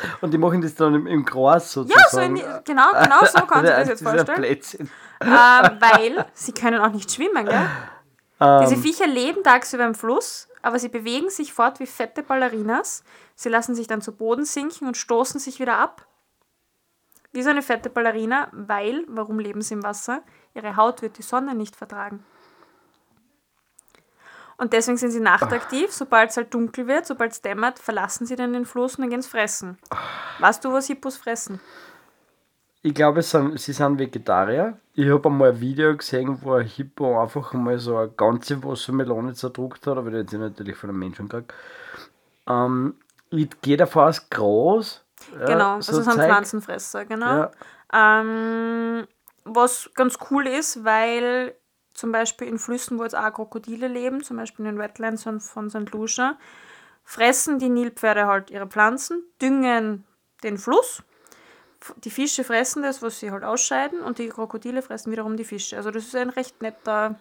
Und 0.21 0.31
die 0.33 0.39
machen 0.39 0.61
das 0.63 0.75
dann 0.75 0.95
im, 0.95 1.07
im 1.07 1.25
Gras 1.25 1.75
Ja, 1.75 1.83
so 1.83 1.83
sozusagen. 1.85 2.37
in, 2.37 2.43
genau, 2.65 2.91
genau 2.93 3.25
so 3.25 3.41
kannst 3.47 3.71
du 3.71 3.77
das 3.77 3.89
jetzt 3.89 4.03
vorstellen. 4.09 4.45
Ähm, 5.21 5.29
weil 5.29 6.27
sie 6.35 6.53
können 6.53 6.81
auch 6.81 6.93
nicht 6.93 7.11
schwimmen, 7.13 7.47
gell? 7.47 7.67
Diese 8.63 8.75
Ähm, 8.75 8.83
Viecher 8.83 9.07
leben 9.07 9.43
tagsüber 9.43 9.87
im 9.87 9.95
Fluss, 9.95 10.49
aber 10.63 10.79
sie 10.79 10.89
bewegen 10.91 11.31
sich 11.31 11.53
fort 11.55 11.81
wie 11.81 11.87
fette 11.87 12.23
Ballerinas. 12.23 13.03
Sie 13.35 13.49
lassen 13.49 13.75
sich 13.75 13.87
dann 13.87 14.03
zu 14.03 14.13
Boden 14.13 14.45
sinken 14.45 14.87
und 14.87 14.97
stoßen 14.97 15.41
sich 15.41 15.59
wieder 15.59 15.79
ab. 15.79 16.07
Wie 17.33 17.43
so 17.43 17.51
eine 17.51 17.63
fette 17.63 17.91
Ballerina, 17.91 18.49
weil, 18.53 19.05
warum 19.09 19.39
leben 19.39 19.61
sie 19.63 19.75
im 19.75 19.83
Wasser? 19.83 20.23
Ihre 20.55 20.77
Haut 20.77 21.03
wird 21.03 21.19
die 21.19 21.23
Sonne 21.23 21.55
nicht 21.55 21.77
vertragen. 21.77 22.25
Und 24.59 24.73
deswegen 24.73 24.97
sind 24.97 25.11
sie 25.11 25.21
nachtaktiv. 25.21 25.93
Sobald 25.93 26.31
es 26.31 26.37
halt 26.37 26.53
dunkel 26.55 26.87
wird, 26.87 27.07
sobald 27.07 27.33
es 27.33 27.43
dämmert, 27.43 27.79
verlassen 27.79 28.27
sie 28.27 28.37
dann 28.37 28.53
den 28.53 28.65
Fluss 28.65 28.97
und 28.97 29.03
dann 29.03 29.11
gehen 29.11 29.23
sie 29.23 29.29
fressen. 29.29 29.79
Weißt 30.39 30.65
du, 30.65 30.73
was 30.73 30.87
Hippos 30.87 31.17
fressen? 31.17 31.61
ich 32.87 32.95
glaube, 32.95 33.21
sind, 33.21 33.59
sie 33.59 33.73
sind 33.73 33.99
Vegetarier. 33.99 34.79
Ich 34.95 35.11
habe 35.11 35.29
einmal 35.29 35.51
ein 35.51 35.61
Video 35.61 35.97
gesehen, 35.97 36.39
wo 36.41 36.53
ein 36.53 36.67
Hippo 36.67 37.21
einfach 37.21 37.53
mal 37.53 37.77
so 37.79 37.97
eine 37.97 38.11
ganze 38.11 38.63
Wassermelone 38.63 39.35
zerdruckt 39.35 39.85
hat, 39.89 39.97
aber 39.97 40.17
hat 40.17 40.31
sie 40.31 40.39
natürlich 40.39 40.77
von 40.77 40.91
einem 40.91 41.01
Menschen 41.01 41.29
gekriegt. 41.29 41.53
Ähm, 42.47 42.95
ich 43.31 43.49
gehe 43.61 43.77
davon 43.77 44.05
aus, 44.05 44.31
groß. 44.31 45.05
Ja, 45.41 45.47
genau, 45.47 45.75
also 45.75 45.95
so 45.95 45.99
das 45.99 46.15
sind. 46.15 46.25
Pflanzenfresser, 46.25 47.05
genau. 47.07 47.27
Ja, 47.27 47.51
Ähm, 47.93 49.09
was 49.45 49.91
ganz 49.95 50.17
cool 50.31 50.47
ist, 50.47 50.85
weil 50.85 51.57
zum 51.97 52.13
Beispiel 52.13 52.49
in 52.49 52.59
Flüssen, 52.59 52.99
wo 52.99 53.03
jetzt 53.03 53.17
auch 53.17 53.33
Krokodile 53.33 53.89
leben, 53.89 54.23
zum 54.23 54.37
Beispiel 54.37 54.67
in 54.67 54.73
den 54.73 54.79
Wetlands 54.79 55.25
von, 55.25 55.71
St. 55.71 55.91
Lucia, 55.93 56.37
fressen 57.05 57.59
die 57.59 57.69
Nilpferde 57.69 58.27
halt 58.27 58.51
ihre 58.51 58.67
Pflanzen, 58.67 59.23
düngen 59.41 60.05
den 60.43 60.59
Fluss. 60.59 61.03
Die 62.05 62.11
Fische 62.11 62.43
fressen 62.45 62.83
das, 62.83 63.03
was 63.03 63.21
sie 63.21 63.31
halt 63.31 63.45
ausscheiden, 63.45 64.01
und 64.01 64.19
die 64.19 64.29
Krokodile 64.29 64.83
fressen 64.83 65.13
wiederum 65.13 65.37
die 65.37 65.45
Fische. 65.45 65.77
Also 65.77 65.91
das 65.91 66.05
ist 66.05 66.17
ein 66.17 66.31
recht 66.31 66.61
netter, 66.61 67.17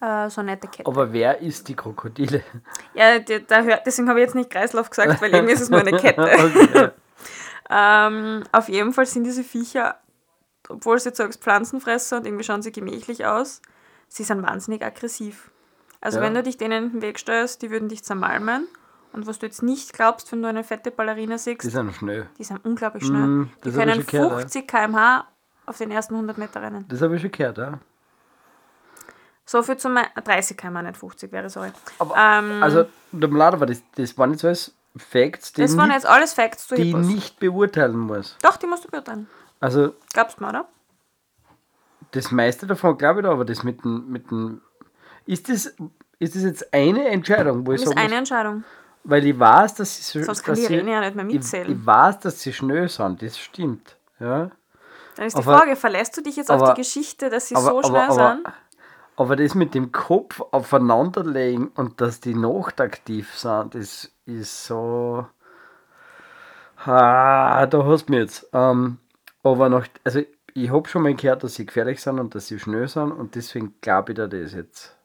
äh, 0.00 0.28
so 0.28 0.40
eine 0.40 0.52
nette 0.52 0.68
Kette. 0.68 0.88
aber 0.88 1.12
wer 1.12 1.40
isst 1.40 1.68
die 1.68 1.76
Krokodile? 1.76 2.42
Ja, 2.94 3.18
da, 3.20 3.38
da 3.38 3.62
hört, 3.62 3.86
deswegen 3.86 4.08
habe 4.08 4.20
ich 4.20 4.26
jetzt 4.26 4.34
nicht 4.34 4.50
Kreislauf 4.50 4.90
gesagt, 4.90 5.20
weil 5.22 5.32
irgendwie 5.32 5.54
ist 5.54 5.60
es 5.60 5.70
nur 5.70 5.80
eine 5.80 5.96
Kette. 5.98 6.22
Okay. 6.22 6.90
Ähm, 7.70 8.44
auf 8.50 8.68
jeden 8.68 8.92
Fall 8.94 9.04
sind 9.04 9.24
diese 9.24 9.44
Viecher, 9.44 9.98
obwohl 10.68 10.98
sie 10.98 11.10
jetzt 11.10 11.18
sagst 11.18 11.42
Pflanzenfresser 11.42 12.16
und 12.16 12.26
irgendwie 12.26 12.44
schauen 12.44 12.62
sie 12.62 12.72
gemächlich 12.72 13.26
aus, 13.26 13.60
sie 14.08 14.24
sind 14.24 14.42
wahnsinnig 14.42 14.82
aggressiv. 14.84 15.50
Also 16.00 16.18
Ja. 16.18 16.24
wenn 16.24 16.34
du 16.34 16.42
dich 16.42 16.56
denen 16.56 16.84
in 16.86 16.92
den 16.92 17.02
Weg 17.02 17.18
stellst, 17.18 17.62
die 17.62 17.70
würden 17.70 17.88
dich 17.88 18.04
zermalmen. 18.04 18.66
Und 19.12 19.26
was 19.26 19.38
du 19.38 19.46
jetzt 19.46 19.62
nicht 19.62 19.92
glaubst, 19.94 20.30
wenn 20.32 20.42
du 20.42 20.48
eine 20.48 20.62
fette 20.64 20.90
Ballerina 20.90 21.38
siehst, 21.38 21.62
Die 21.62 21.70
sind 21.70 21.92
schnell. 21.94 22.28
die 22.38 22.44
sind 22.44 22.64
unglaublich 22.64 23.04
schnell. 23.06 23.26
Mm, 23.26 23.50
die 23.64 23.72
können 23.72 24.06
gehört, 24.06 24.30
ja. 24.32 24.38
50 24.40 24.68
km/h 24.68 25.26
auf 25.66 25.78
den 25.78 25.90
ersten 25.90 26.14
100 26.14 26.36
Meter 26.38 26.60
rennen. 26.62 26.84
Das 26.88 27.00
habe 27.02 27.16
ich 27.16 27.22
schon 27.22 27.30
gehört, 27.30 27.58
ja. 27.58 27.78
So 29.46 29.62
viel 29.62 29.78
zum 29.78 29.96
30 29.96 30.56
km/h, 30.58 30.82
nicht 30.82 30.96
50 30.98 31.32
wäre 31.32 31.48
sorry. 31.48 31.72
Aber, 31.98 32.14
Ähm, 32.16 32.62
also, 32.62 32.84
der 33.12 33.28
Lader 33.30 33.58
war 33.60 33.66
das, 33.66 33.82
das 33.96 34.16
waren 34.18 34.32
jetzt 34.32 34.44
alles 34.44 34.74
Facts, 34.96 35.52
die, 35.54 35.62
das 35.62 35.76
waren 35.76 35.86
nicht, 35.88 35.94
jetzt 35.96 36.06
alles 36.06 36.34
Facts 36.34 36.66
zu 36.68 36.74
die 36.74 36.84
Hippos. 36.84 37.06
nicht 37.06 37.40
beurteilen 37.40 37.96
muss. 37.98 38.36
Doch, 38.42 38.56
die 38.58 38.66
musst 38.66 38.84
du 38.84 38.88
beurteilen. 38.90 39.26
Also, 39.60 39.94
Glaubst 40.12 40.38
du 40.38 40.44
mir, 40.44 40.50
oder? 40.50 40.68
Das 42.12 42.30
meiste 42.30 42.66
davon 42.66 42.96
glaube 42.98 43.20
ich 43.20 43.26
da, 43.26 43.32
aber 43.32 43.44
das 43.44 43.62
mit 43.62 43.84
dem, 43.84 44.08
mit 44.10 44.30
dem 44.30 44.60
ist 45.26 45.48
das, 45.48 45.74
ist 46.18 46.34
das 46.34 46.42
jetzt 46.42 46.72
eine 46.74 47.06
Entscheidung, 47.08 47.66
wo 47.66 47.72
ich 47.72 47.80
Das 47.82 47.90
ist 47.90 47.96
eine 47.96 48.08
muss, 48.08 48.18
Entscheidung. 48.18 48.64
weil 49.04 49.26
ich 49.26 49.38
weiß, 49.38 49.74
dass 49.74 49.96
sie 49.96 50.02
so, 50.20 50.24
Sonst 50.24 50.42
kann 50.42 50.54
dass 50.56 50.66
die 50.66 50.72
Irene 50.74 50.90
ja 50.92 51.00
nicht 51.00 51.14
mehr 51.14 51.26
ich, 51.26 51.34
mitzählen. 51.34 51.70
ich 51.70 51.86
weiß, 51.86 52.20
dass 52.20 52.40
sie 52.40 52.52
schnell 52.52 52.88
sind, 52.88 53.20
das 53.22 53.38
stimmt. 53.38 53.96
Ja. 54.20 54.50
Dann 55.16 55.26
ist 55.26 55.36
die 55.36 55.42
Aber- 55.42 55.58
Frage, 55.58 55.76
verlässt 55.76 56.16
du 56.16 56.22
dich 56.22 56.36
jetzt 56.36 56.50
auf 56.50 56.62
aber- 56.62 56.74
die 56.74 56.80
Geschichte, 56.80 57.28
dass 57.30 57.48
sie 57.48 57.56
Aber, 57.56 57.66
so 57.70 57.82
schnell 57.82 58.10
sind? 58.12 58.46
aber 59.16 59.36
das 59.36 59.54
mit 59.54 59.74
dem 59.74 59.90
Kopf 59.92 60.40
aufeinanderlegen 60.52 61.68
und 61.74 62.00
dass 62.00 62.20
die 62.20 62.34
nachtaktiv 62.34 63.36
sind, 63.36 63.74
das 63.74 64.10
ist 64.26 64.64
so. 64.66 65.26
Ah, 66.84 67.66
da 67.66 67.84
hast 67.84 68.08
du 68.08 68.12
mich 68.12 68.20
jetzt. 68.22 68.48
Ähm, 68.52 68.98
aber 69.42 69.68
noch, 69.68 69.84
also 70.04 70.20
ich 70.54 70.70
habe 70.70 70.88
schon 70.88 71.02
mal 71.02 71.14
gehört, 71.14 71.44
dass 71.44 71.54
sie 71.54 71.66
gefährlich 71.66 72.00
sind 72.00 72.18
und 72.18 72.34
dass 72.34 72.46
sie 72.46 72.58
schnell 72.58 72.88
sind 72.88 73.12
und 73.12 73.34
deswegen 73.34 73.74
glaube 73.80 74.12
ich 74.12 74.16
da 74.16 74.26
das 74.26 74.52
jetzt. 74.52 74.98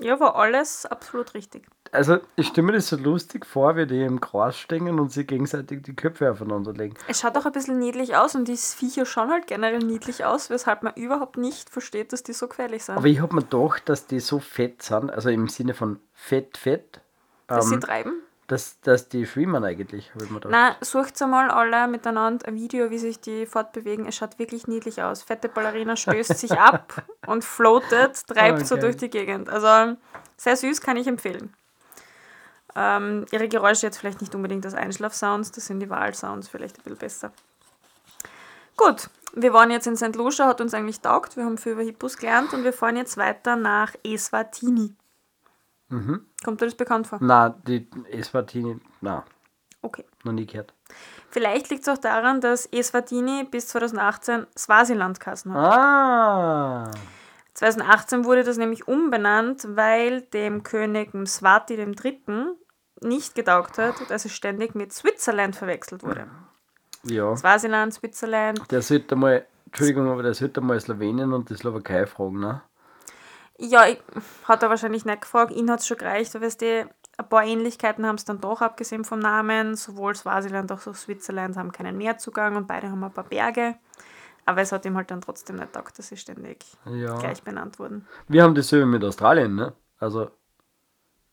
Ja, 0.00 0.20
war 0.20 0.36
alles 0.36 0.84
absolut 0.84 1.32
richtig. 1.34 1.66
Also 1.92 2.18
ich 2.34 2.48
stelle 2.48 2.66
mir 2.66 2.72
das 2.74 2.88
so 2.88 2.96
lustig 2.96 3.46
vor, 3.46 3.76
wie 3.76 3.86
die 3.86 4.02
im 4.02 4.20
Gras 4.20 4.58
stehen 4.58 4.98
und 4.98 5.10
sich 5.10 5.26
gegenseitig 5.26 5.82
die 5.82 5.94
Köpfe 5.94 6.30
aufeinander 6.30 6.72
legen. 6.72 6.96
Es 7.08 7.20
schaut 7.20 7.36
auch 7.36 7.46
ein 7.46 7.52
bisschen 7.52 7.78
niedlich 7.78 8.14
aus 8.14 8.34
und 8.34 8.46
die 8.48 8.56
Viecher 8.56 9.06
schauen 9.06 9.30
halt 9.30 9.46
generell 9.46 9.78
niedlich 9.78 10.24
aus, 10.24 10.50
weshalb 10.50 10.82
man 10.82 10.92
überhaupt 10.94 11.38
nicht 11.38 11.70
versteht, 11.70 12.12
dass 12.12 12.22
die 12.22 12.34
so 12.34 12.48
gefährlich 12.48 12.84
sind. 12.84 12.96
Aber 12.96 13.06
ich 13.06 13.20
habe 13.20 13.34
mir 13.34 13.42
gedacht, 13.42 13.88
dass 13.88 14.06
die 14.06 14.20
so 14.20 14.38
fett 14.38 14.82
sind, 14.82 15.10
also 15.10 15.30
im 15.30 15.48
Sinne 15.48 15.72
von 15.72 16.00
fett, 16.12 16.58
fett, 16.58 17.00
dass 17.46 17.68
sie 17.68 17.76
ähm, 17.76 17.80
treiben. 17.80 18.22
Dass, 18.46 18.80
dass 18.80 19.08
die 19.08 19.26
schwimmen 19.26 19.64
eigentlich, 19.64 20.14
habe 20.14 20.24
ich 20.24 20.30
mir 20.30 20.40
gedacht. 20.40 20.52
Na, 20.52 20.76
sucht 20.84 21.20
einmal 21.22 21.50
alle 21.50 21.88
miteinander 21.88 22.46
ein 22.46 22.54
Video, 22.54 22.90
wie 22.90 22.98
sich 22.98 23.20
die 23.20 23.46
fortbewegen. 23.46 24.06
Es 24.06 24.16
schaut 24.16 24.38
wirklich 24.38 24.66
niedlich 24.68 25.02
aus. 25.02 25.22
Fette 25.22 25.48
Ballerina 25.48 25.96
stößt 25.96 26.38
sich 26.38 26.52
ab 26.58 27.02
und 27.26 27.44
floatet, 27.44 28.26
treibt 28.26 28.66
so 28.66 28.74
Okay. 28.76 28.82
durch 28.82 28.96
die 28.96 29.10
Gegend. 29.10 29.48
Also 29.48 29.96
sehr 30.36 30.56
süß, 30.56 30.80
kann 30.80 30.96
ich 30.96 31.06
empfehlen. 31.06 31.52
Ähm, 32.74 33.24
ihre 33.30 33.48
Geräusche 33.48 33.86
jetzt 33.86 33.98
vielleicht 33.98 34.20
nicht 34.20 34.34
unbedingt 34.34 34.64
das 34.64 34.74
Einschlafsounds, 34.74 35.50
das 35.52 35.66
sind 35.66 35.80
die 35.80 35.88
Wahlsounds 35.88 36.48
vielleicht 36.48 36.78
ein 36.78 36.82
bisschen 36.82 36.98
besser. 36.98 37.32
Gut, 38.76 39.08
wir 39.32 39.54
waren 39.54 39.70
jetzt 39.70 39.86
in 39.86 39.96
St. 39.96 40.14
Lucia, 40.14 40.46
hat 40.46 40.60
uns 40.60 40.74
eigentlich 40.74 41.00
taugt. 41.00 41.36
Wir 41.38 41.44
haben 41.46 41.56
viel 41.56 41.72
über 41.72 41.82
Hippos 41.82 42.18
gelernt 42.18 42.52
und 42.52 42.64
wir 42.64 42.74
fahren 42.74 42.96
jetzt 42.96 43.16
weiter 43.16 43.56
nach 43.56 43.94
Eswatini. 44.04 44.94
Kommt 45.88 46.60
dir 46.60 46.64
das 46.66 46.74
bekannt 46.74 47.06
vor? 47.06 47.18
Na, 47.22 47.50
die 47.50 47.88
Eswatini, 48.10 48.80
na, 49.00 49.24
Okay. 49.82 50.04
noch 50.24 50.32
nie 50.32 50.46
gehört. 50.46 50.72
Vielleicht 51.30 51.70
liegt 51.70 51.82
es 51.82 51.88
auch 51.88 51.98
daran, 51.98 52.40
dass 52.40 52.66
Eswatini 52.66 53.44
bis 53.48 53.68
2018 53.68 54.46
Swasiland 54.58 55.20
geheißen 55.20 55.52
hat. 55.52 55.64
Ah, 55.64 56.90
2018 57.54 58.24
wurde 58.24 58.42
das 58.42 58.56
nämlich 58.58 58.88
umbenannt, 58.88 59.66
weil 59.76 60.22
dem 60.22 60.62
König 60.62 61.14
Mswati 61.14 61.74
III. 61.74 62.20
nicht 63.02 63.34
getaugt 63.34 63.78
hat, 63.78 63.94
dass 64.10 64.24
es 64.24 64.32
ständig 64.32 64.74
mit 64.74 64.92
Switzerland 64.92 65.54
verwechselt 65.56 66.02
wurde. 66.02 66.26
ja. 67.04 67.36
Swasiland, 67.36 67.94
Switzerland. 67.94 68.60
Der 68.70 68.82
sollte 68.82 69.14
mal, 69.16 69.46
Entschuldigung, 69.66 70.10
aber 70.10 70.22
der 70.22 70.34
sollte 70.34 70.60
mal 70.60 70.78
Slowenien 70.80 71.32
und 71.32 71.48
die 71.50 71.54
Slowakei 71.54 72.06
fragen, 72.06 72.40
ne? 72.40 72.62
Ja, 73.58 73.86
ich, 73.86 73.98
hat 74.44 74.62
er 74.62 74.70
wahrscheinlich 74.70 75.04
nicht 75.04 75.22
gefragt, 75.22 75.52
ihn 75.52 75.70
hat 75.70 75.80
es 75.80 75.86
schon 75.86 75.96
gereicht, 75.96 76.34
aber 76.36 76.44
weißt 76.46 76.60
du, 76.60 76.88
ein 77.18 77.28
paar 77.30 77.44
Ähnlichkeiten 77.44 78.04
haben 78.06 78.16
es 78.16 78.24
dann 78.26 78.40
doch, 78.40 78.60
abgesehen 78.60 79.04
vom 79.04 79.18
Namen. 79.18 79.74
Sowohl 79.76 80.14
Swasiland 80.14 80.70
als 80.70 80.86
auch 80.86 80.94
Switzerland 80.94 81.56
haben 81.56 81.72
keinen 81.72 81.96
Meerzugang 81.96 82.56
und 82.56 82.66
beide 82.66 82.90
haben 82.90 83.02
ein 83.02 83.12
paar 83.12 83.24
Berge. 83.24 83.76
Aber 84.44 84.60
es 84.60 84.70
hat 84.72 84.84
ihm 84.84 84.96
halt 84.96 85.10
dann 85.10 85.22
trotzdem 85.22 85.56
nicht 85.56 85.72
getaugt, 85.72 85.98
dass 85.98 86.08
sie 86.08 86.16
ständig 86.18 86.64
Ja. 86.84 87.16
gleich 87.18 87.42
benannt 87.42 87.78
wurden. 87.78 88.06
Wir 88.28 88.42
haben 88.42 88.54
dasselbe 88.54 88.84
mit 88.86 89.02
Australien, 89.02 89.54
ne? 89.54 89.72
Also 89.98 90.30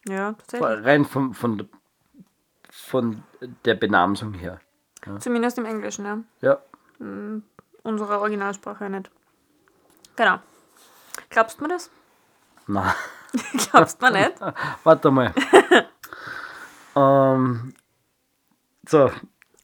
Ja, 0.07 0.31
tatsächlich. 0.33 0.85
rein 0.85 1.03
von, 1.05 1.33
von, 1.33 1.57
der- 1.57 1.67
von 2.71 3.21
der 3.65 3.75
Benamsung 3.75 4.33
her. 4.33 4.61
Zumindest 5.19 5.57
im 5.57 5.65
Englischen, 5.65 6.05
ja. 6.05 6.19
Ja. 6.39 6.59
Unsere 7.83 8.19
Originalsprache 8.21 8.89
nicht. 8.89 9.11
Genau. 10.15 10.37
Glaubst 11.29 11.59
du 11.59 11.63
mir 11.63 11.69
das? 11.69 11.91
Na, 12.67 12.95
Glaubst 13.71 14.01
du 14.01 14.09
nicht? 14.11 14.33
warte 14.83 15.11
mal. 15.11 15.33
ähm, 16.95 17.73
so, 18.87 19.11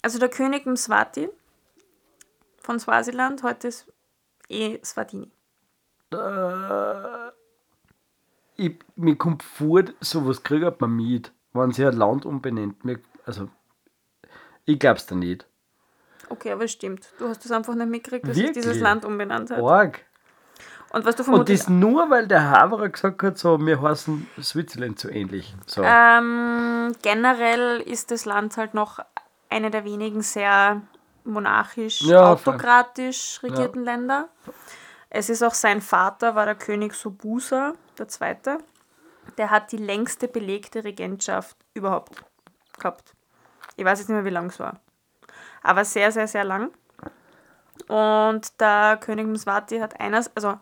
Also 0.02 0.20
der 0.20 0.30
König 0.30 0.66
Mswati 0.66 1.30
von 2.62 2.80
Swasiland, 2.80 3.44
heute 3.44 3.68
ist 3.70 3.92
eh 4.50 4.80
Swatini. 4.84 5.32
äh, 6.14 7.30
ich, 8.56 8.78
mir 8.96 9.16
kommt 9.18 9.44
vor, 9.44 9.84
sowas 10.02 10.44
kriegt 10.44 10.82
man 10.82 10.92
mit. 10.96 11.32
wenn 11.54 11.72
sie 11.72 11.86
ein 11.86 11.94
Land 11.96 12.26
umbenennt. 12.26 12.84
Mir- 12.84 13.00
Also, 13.26 13.50
ich 14.66 14.78
glaub's 14.80 15.06
da 15.06 15.16
nicht. 15.16 15.48
Okay, 16.30 16.52
aber 16.52 16.66
es 16.66 16.72
stimmt. 16.74 17.12
Du 17.18 17.28
hast 17.28 17.44
das 17.46 17.52
einfach 17.52 17.74
nicht 17.76 17.90
mitgekriegt, 17.90 18.28
dass 18.28 18.36
sich 18.36 18.52
dieses 18.52 18.80
Land 18.82 19.06
umbenannt 19.06 19.50
hat. 19.50 19.60
Org. 19.62 20.06
Und 20.92 21.06
was 21.06 21.16
du 21.16 21.22
Und 21.22 21.26
vermutlich... 21.26 21.60
das 21.60 21.70
nur, 21.70 22.10
weil 22.10 22.28
der 22.28 22.50
Haverer 22.50 22.90
gesagt 22.90 23.22
hat, 23.22 23.38
so, 23.38 23.60
wir 23.60 23.82
heißen 23.82 24.28
Switzerland 24.42 25.00
zu 25.00 25.10
ähnlich. 25.10 25.56
So. 25.66 25.84
Ähm, 25.84 26.96
generell 27.02 27.82
ist 27.82 28.12
das 28.12 28.26
Land 28.26 28.58
halt 28.58 28.74
noch 28.74 29.00
eine 29.50 29.70
der 29.72 29.84
wenigen 29.86 30.22
sehr 30.22 30.82
monarchisch, 31.24 32.02
Ja, 32.02 32.32
autokratisch 32.32 33.40
regierten 33.44 33.84
Länder. 33.84 34.30
Es 35.10 35.30
ist 35.30 35.44
auch 35.44 35.54
sein 35.54 35.82
Vater, 35.82 36.36
war 36.36 36.46
der 36.46 36.56
König 36.56 36.94
Sobusa 36.94 37.74
II. 38.00 38.58
Der 39.38 39.50
hat 39.50 39.72
die 39.72 39.78
längste 39.78 40.28
belegte 40.28 40.84
Regentschaft 40.84 41.58
überhaupt 41.74 42.24
gehabt. 42.78 43.14
Ich 43.76 43.86
weiß 43.86 44.00
jetzt 44.00 44.10
nicht 44.10 44.16
mehr, 44.16 44.26
wie 44.26 44.30
lang 44.30 44.48
es 44.48 44.60
war. 44.60 44.80
Aber 45.62 45.86
sehr, 45.86 46.12
sehr, 46.12 46.28
sehr 46.28 46.44
lang. 46.44 46.72
Und 47.88 48.60
der 48.60 48.98
König 48.98 49.28
Mswati 49.28 49.80
hat 49.80 50.00
eines, 50.00 50.36
also 50.36 50.60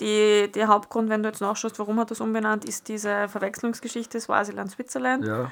die, 0.00 0.50
der 0.52 0.68
Hauptgrund, 0.68 1.10
wenn 1.10 1.22
du 1.22 1.28
jetzt 1.28 1.40
nachschaust, 1.40 1.78
warum 1.78 2.00
hat 2.00 2.10
das 2.10 2.20
umbenannt, 2.20 2.64
ist 2.64 2.88
diese 2.88 3.28
Verwechslungsgeschichte 3.28 4.20
Swasiland, 4.20 4.70
Switzerland. 4.70 5.26
ja. 5.26 5.50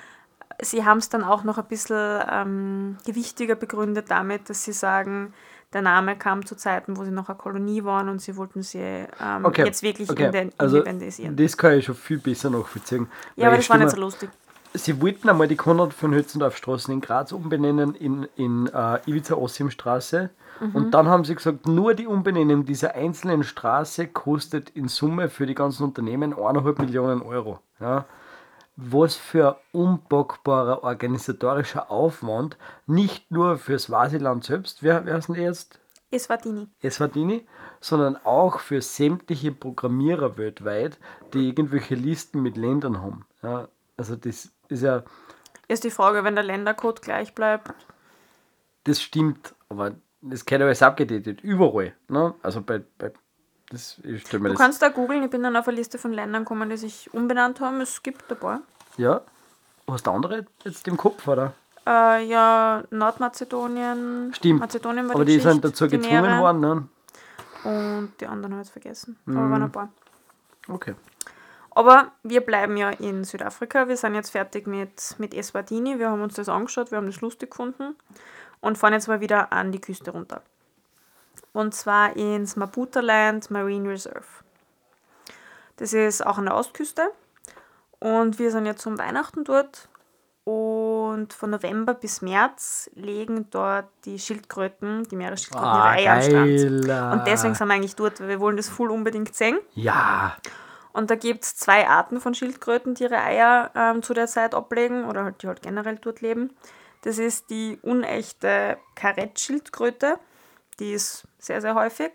Sie 0.60 0.84
haben 0.84 0.98
es 0.98 1.08
dann 1.08 1.22
auch 1.22 1.44
noch 1.44 1.58
ein 1.58 1.66
bisschen 1.66 2.20
ähm, 2.28 2.96
gewichtiger 3.06 3.54
begründet 3.54 4.06
damit, 4.08 4.50
dass 4.50 4.64
sie 4.64 4.72
sagen, 4.72 5.32
der 5.72 5.82
Name 5.82 6.16
kam 6.16 6.44
zu 6.46 6.56
Zeiten, 6.56 6.96
wo 6.96 7.04
sie 7.04 7.10
noch 7.10 7.28
eine 7.28 7.38
Kolonie 7.38 7.84
waren 7.84 8.08
und 8.08 8.20
sie 8.20 8.36
wollten 8.36 8.62
sie 8.62 8.78
ähm, 8.78 9.44
Okay. 9.44 9.64
jetzt 9.64 9.82
wirklich 9.82 10.10
okay. 10.10 10.50
also, 10.56 10.78
independisieren. 10.78 11.36
das 11.36 11.56
kann 11.56 11.78
ich 11.78 11.84
schon 11.84 11.94
viel 11.94 12.18
besser 12.18 12.50
nachvollziehen. 12.50 13.06
ja, 13.36 13.48
aber 13.48 13.58
das 13.58 13.68
war 13.70 13.78
nicht 13.78 13.90
so 13.90 14.00
lustig. 14.00 14.30
Sie 14.74 15.00
wollten 15.00 15.28
einmal 15.28 15.48
die 15.48 15.56
Konrad 15.56 15.94
von 15.94 16.14
Hötzendorfstraßen 16.14 16.92
in 16.92 17.00
Graz 17.00 17.32
umbenennen 17.32 17.94
in, 17.94 18.28
in 18.36 18.66
äh, 18.66 19.00
Ivica-Ossim-Straße. 19.06 20.30
Mhm. 20.60 20.74
Und 20.74 20.90
dann 20.92 21.08
haben 21.08 21.24
sie 21.24 21.34
gesagt, 21.34 21.66
nur 21.66 21.94
die 21.94 22.06
Umbenennung 22.06 22.64
dieser 22.64 22.94
einzelnen 22.94 23.44
Straße 23.44 24.08
kostet 24.08 24.70
in 24.70 24.88
Summe 24.88 25.28
für 25.28 25.46
die 25.46 25.54
ganzen 25.54 25.84
Unternehmen 25.84 26.34
1,5 26.34 26.80
Millionen 26.80 27.22
Euro. 27.22 27.60
Ja. 27.80 28.04
Was 28.76 29.16
für 29.16 29.56
ein 29.56 29.80
unbockbarer 29.80 30.84
organisatorischer 30.84 31.90
Aufwand, 31.90 32.56
nicht 32.86 33.30
nur 33.30 33.58
fürs 33.58 33.84
Swasiland 33.84 34.44
selbst, 34.44 34.82
wer, 34.82 35.04
wer 35.04 35.18
ist 35.18 35.28
denn 35.28 35.34
jetzt? 35.36 35.80
Eswatini. 36.10 36.68
Eswatini, 36.80 37.46
sondern 37.80 38.16
auch 38.24 38.60
für 38.60 38.80
sämtliche 38.80 39.52
Programmierer 39.52 40.38
weltweit, 40.38 40.98
die 41.34 41.48
irgendwelche 41.48 41.96
Listen 41.96 42.40
mit 42.40 42.56
Ländern 42.56 43.02
haben. 43.02 43.26
Ja, 43.42 43.68
also 43.96 44.16
das 44.16 44.50
ist 44.68 44.82
ja, 44.82 45.02
Ist 45.68 45.84
die 45.84 45.90
Frage, 45.90 46.24
wenn 46.24 46.34
der 46.34 46.44
Ländercode 46.44 47.02
gleich 47.02 47.34
bleibt. 47.34 47.72
das 48.84 49.00
stimmt, 49.02 49.54
aber 49.68 49.92
das 50.20 50.44
gehört 50.44 50.62
alles 50.62 50.82
abgedatet, 50.82 51.40
überall. 51.42 51.94
Ne? 52.08 52.34
Also 52.42 52.60
bei, 52.62 52.82
bei 52.98 53.12
das, 53.70 53.98
ich 54.02 54.22
stell 54.22 54.40
mir 54.40 54.48
Du 54.48 54.54
das, 54.54 54.60
kannst 54.62 54.80
da 54.80 54.88
googeln, 54.88 55.22
ich 55.22 55.30
bin 55.30 55.42
dann 55.42 55.54
auf 55.56 55.68
eine 55.68 55.76
Liste 55.76 55.98
von 55.98 56.12
Ländern 56.12 56.44
gekommen, 56.44 56.70
die 56.70 56.76
sich 56.78 57.12
umbenannt 57.12 57.60
haben. 57.60 57.80
Es 57.82 58.02
gibt 58.02 58.30
ein 58.30 58.38
paar. 58.38 58.60
ja. 58.96 59.20
Hast 59.90 60.06
du 60.06 60.10
andere 60.10 60.44
jetzt 60.64 60.86
im 60.86 60.98
Kopf, 60.98 61.26
oder? 61.26 61.54
Äh, 61.86 62.26
ja, 62.26 62.84
Nordmazedonien. 62.90 64.32
Stimmt. 64.34 64.60
Mazedonien 64.60 65.08
war 65.08 65.14
aber 65.14 65.24
die 65.24 65.36
die 65.36 65.40
sind 65.40 65.64
dazu 65.64 65.88
gezwungen 65.88 66.38
worden. 66.40 66.60
Ne? 66.60 66.88
Und 67.64 68.12
die 68.20 68.26
anderen 68.26 68.52
habe 68.52 68.64
ich 68.64 68.70
vergessen. 68.70 69.18
Aber 69.26 69.48
waren 69.50 69.62
ein 69.62 69.72
paar. 69.72 69.88
Okay. 70.68 70.94
Aber 71.78 72.10
wir 72.24 72.40
bleiben 72.40 72.76
ja 72.76 72.90
in 72.90 73.22
Südafrika. 73.22 73.86
Wir 73.86 73.96
sind 73.96 74.16
jetzt 74.16 74.30
fertig 74.30 74.66
mit, 74.66 75.14
mit 75.18 75.32
Eswatini. 75.32 76.00
Wir 76.00 76.10
haben 76.10 76.22
uns 76.22 76.34
das 76.34 76.48
angeschaut, 76.48 76.90
wir 76.90 76.98
haben 76.98 77.06
das 77.06 77.20
lustig 77.20 77.52
gefunden 77.52 77.94
und 78.60 78.76
fahren 78.76 78.94
jetzt 78.94 79.06
mal 79.06 79.20
wieder 79.20 79.52
an 79.52 79.70
die 79.70 79.80
Küste 79.80 80.10
runter. 80.10 80.42
Und 81.52 81.76
zwar 81.76 82.16
ins 82.16 82.56
Maputa-Land 82.56 83.52
Marine 83.52 83.90
Reserve. 83.90 84.26
Das 85.76 85.92
ist 85.92 86.26
auch 86.26 86.38
an 86.38 86.46
der 86.46 86.56
Ostküste. 86.56 87.12
Und 88.00 88.40
wir 88.40 88.50
sind 88.50 88.66
jetzt 88.66 88.84
um 88.84 88.98
Weihnachten 88.98 89.44
dort. 89.44 89.88
Und 90.42 91.32
von 91.32 91.50
November 91.50 91.94
bis 91.94 92.22
März 92.22 92.90
legen 92.96 93.50
dort 93.50 93.86
die 94.04 94.18
Schildkröten, 94.18 95.04
die 95.04 95.14
Meeresschildkröten, 95.14 95.68
ihre 95.68 95.80
Ah, 95.80 95.90
Eier 95.92 96.14
am 96.14 96.22
Strand. 96.22 97.20
Und 97.20 97.26
deswegen 97.28 97.54
sind 97.54 97.68
wir 97.68 97.74
eigentlich 97.74 97.94
dort, 97.94 98.18
weil 98.18 98.28
wir 98.30 98.40
wollen 98.40 98.56
das 98.56 98.68
voll 98.68 98.90
unbedingt 98.90 99.32
sehen. 99.36 99.60
Ja. 99.74 100.36
Und 100.92 101.10
da 101.10 101.14
gibt 101.14 101.44
es 101.44 101.56
zwei 101.56 101.86
Arten 101.86 102.20
von 102.20 102.34
Schildkröten, 102.34 102.94
die 102.94 103.04
ihre 103.04 103.18
Eier 103.18 103.70
ähm, 103.74 104.02
zu 104.02 104.14
der 104.14 104.26
Zeit 104.26 104.54
ablegen 104.54 105.04
oder 105.04 105.24
halt, 105.24 105.42
die 105.42 105.46
halt 105.46 105.62
generell 105.62 105.96
dort 105.96 106.20
leben. 106.20 106.50
Das 107.02 107.18
ist 107.18 107.50
die 107.50 107.78
unechte 107.82 108.78
Karettschildkröte, 108.94 110.18
die 110.80 110.92
ist 110.92 111.26
sehr, 111.38 111.60
sehr 111.60 111.74
häufig. 111.74 112.12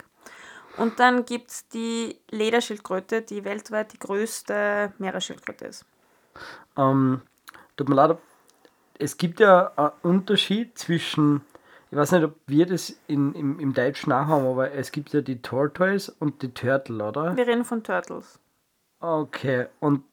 Und 0.77 0.99
dann 0.99 1.25
gibt 1.25 1.51
es 1.51 1.67
die 1.67 2.19
Lederschildkröte, 2.31 3.21
die 3.21 3.45
weltweit 3.45 3.93
die 3.93 3.99
größte 3.99 4.91
Meeresschildkröte 4.97 5.65
ist. 5.65 5.86
Ähm, 6.75 7.21
tut 7.77 7.89
mir 7.89 7.95
leid, 7.95 8.17
es 8.97 9.17
gibt 9.17 9.39
ja 9.39 9.71
einen 9.75 9.91
Unterschied 10.01 10.77
zwischen, 10.77 11.41
ich 11.91 11.97
weiß 11.97 12.12
nicht, 12.13 12.23
ob 12.23 12.36
wir 12.47 12.65
das 12.65 12.95
in, 13.07 13.33
im, 13.36 13.59
im 13.59 13.73
Deutschen 13.73 14.12
auch 14.12 14.27
haben, 14.27 14.47
aber 14.47 14.71
es 14.71 14.91
gibt 14.91 15.13
ja 15.13 15.21
die 15.21 15.41
Tortoise 15.41 16.13
und 16.19 16.41
die 16.41 16.53
Turtle, 16.53 17.03
oder? 17.03 17.38
Wir 17.38 17.47
reden 17.47 17.65
von 17.65 17.83
Turtles. 17.83 18.39
Okay, 19.03 19.67
und 19.81 20.03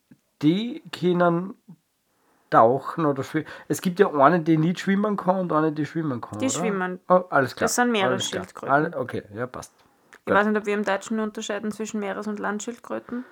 die 0.43 0.83
können 0.91 1.55
tauchen 2.51 3.07
oder 3.07 3.23
schwimmen. 3.23 3.47
Es 3.69 3.81
gibt 3.81 4.01
ja 4.01 4.13
eine, 4.13 4.41
die 4.41 4.57
nicht 4.59 4.81
schwimmen 4.81 5.17
kann 5.17 5.39
und 5.39 5.53
eine, 5.53 5.71
die 5.71 5.87
schwimmen 5.87 6.21
kann. 6.21 6.41
Die 6.41 6.47
oder? 6.47 6.55
schwimmen. 6.55 6.99
Oh, 7.09 7.23
alles 7.31 7.55
klar. 7.55 7.67
Das 7.67 7.77
sind. 7.77 7.93
Meeresschildkröten. 7.93 8.69
Alle- 8.75 8.97
Okay, 8.99 9.23
ja, 9.33 9.47
passt. 9.47 9.73
Ich 10.11 10.25
Gut. 10.25 10.35
weiß 10.35 10.47
nicht, 10.49 10.57
ob 10.59 10.67
wir 10.67 10.75
im 10.75 10.85
Deutschen 10.85 11.21
unterscheiden 11.21 11.71
zwischen 11.71 12.01
Meeres- 12.01 12.27
und 12.27 12.41
Landschildkröten. 12.41 13.25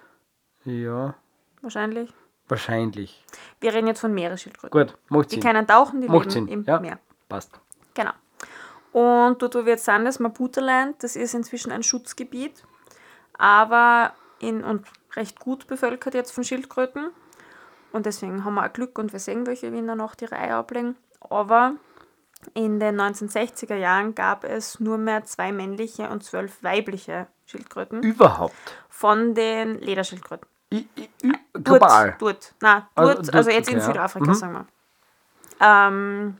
Ja, 0.64 1.14
Wahrscheinlich. 1.60 2.12
wahrscheinlich. 2.46 3.24
Wir 3.60 3.74
reden 3.74 3.88
jetzt 3.88 4.00
von 4.00 4.14
Meeresschildkröten. 4.14 4.78
Gut, 4.86 4.96
macht 5.08 5.32
Die 5.32 5.34
Sinn. 5.36 5.42
können 5.42 5.66
tauchen, 5.66 6.00
die 6.02 6.06
Macht 6.08 6.20
leben 6.20 6.30
Sinn, 6.30 6.46
im 6.48 6.62
ja. 6.64 6.78
Meer. 6.78 7.00
Passt. 7.28 7.58
Genau. 7.94 8.12
Und 8.92 9.42
dort, 9.42 9.56
wo 9.56 9.64
wir 9.64 9.72
jetzt 9.72 9.86
sind, 9.86 10.04
das 10.04 10.20
Maputa-Land, 10.20 11.02
das 11.02 11.16
ist 11.16 11.34
inzwischen 11.34 11.72
ein 11.72 11.82
Schutzgebiet, 11.82 12.62
aber 13.36 14.12
in, 14.38 14.62
und 14.62 14.86
recht 15.16 15.38
gut 15.40 15.66
bevölkert 15.66 16.14
jetzt 16.14 16.32
von 16.32 16.44
Schildkröten. 16.44 17.10
Und 17.92 18.06
deswegen 18.06 18.44
haben 18.44 18.54
wir 18.54 18.66
auch 18.66 18.72
Glück 18.72 18.98
und 18.98 19.12
wir 19.12 19.20
sehen 19.20 19.46
welche, 19.46 19.72
wie 19.72 19.78
in 19.78 19.86
der 19.86 19.96
Nacht 19.96 20.20
ihre 20.22 20.36
Eier 20.36 20.56
ablegen. 20.58 20.96
Aber 21.30 21.72
in 22.54 22.78
den 22.78 23.00
1960er 23.00 23.74
Jahren 23.74 24.14
gab 24.14 24.44
es 24.44 24.78
nur 24.78 24.98
mehr 24.98 25.24
zwei 25.24 25.52
männliche 25.52 26.08
und 26.10 26.22
zwölf 26.22 26.62
weibliche 26.62 27.26
Schildkröten 27.46 28.02
Überhaupt. 28.02 28.54
von 28.90 29.34
den 29.34 29.80
Lederschildkröten. 29.80 30.46
I, 30.72 30.86
I, 30.98 31.08
I, 31.24 31.32
global. 31.64 32.16
Dort, 32.18 32.20
dort. 32.20 32.54
Nein, 32.60 32.82
Also 32.94 33.14
dort, 33.14 33.34
also, 33.34 33.48
dort, 33.50 33.52
jetzt 33.56 33.68
in 33.70 33.76
okay, 33.76 33.86
ja. 33.86 33.92
Südafrika, 33.92 34.26
Mhm. 34.26 34.34
sagen 34.34 34.52
wir. 34.52 34.66
Ähm, 35.60 36.36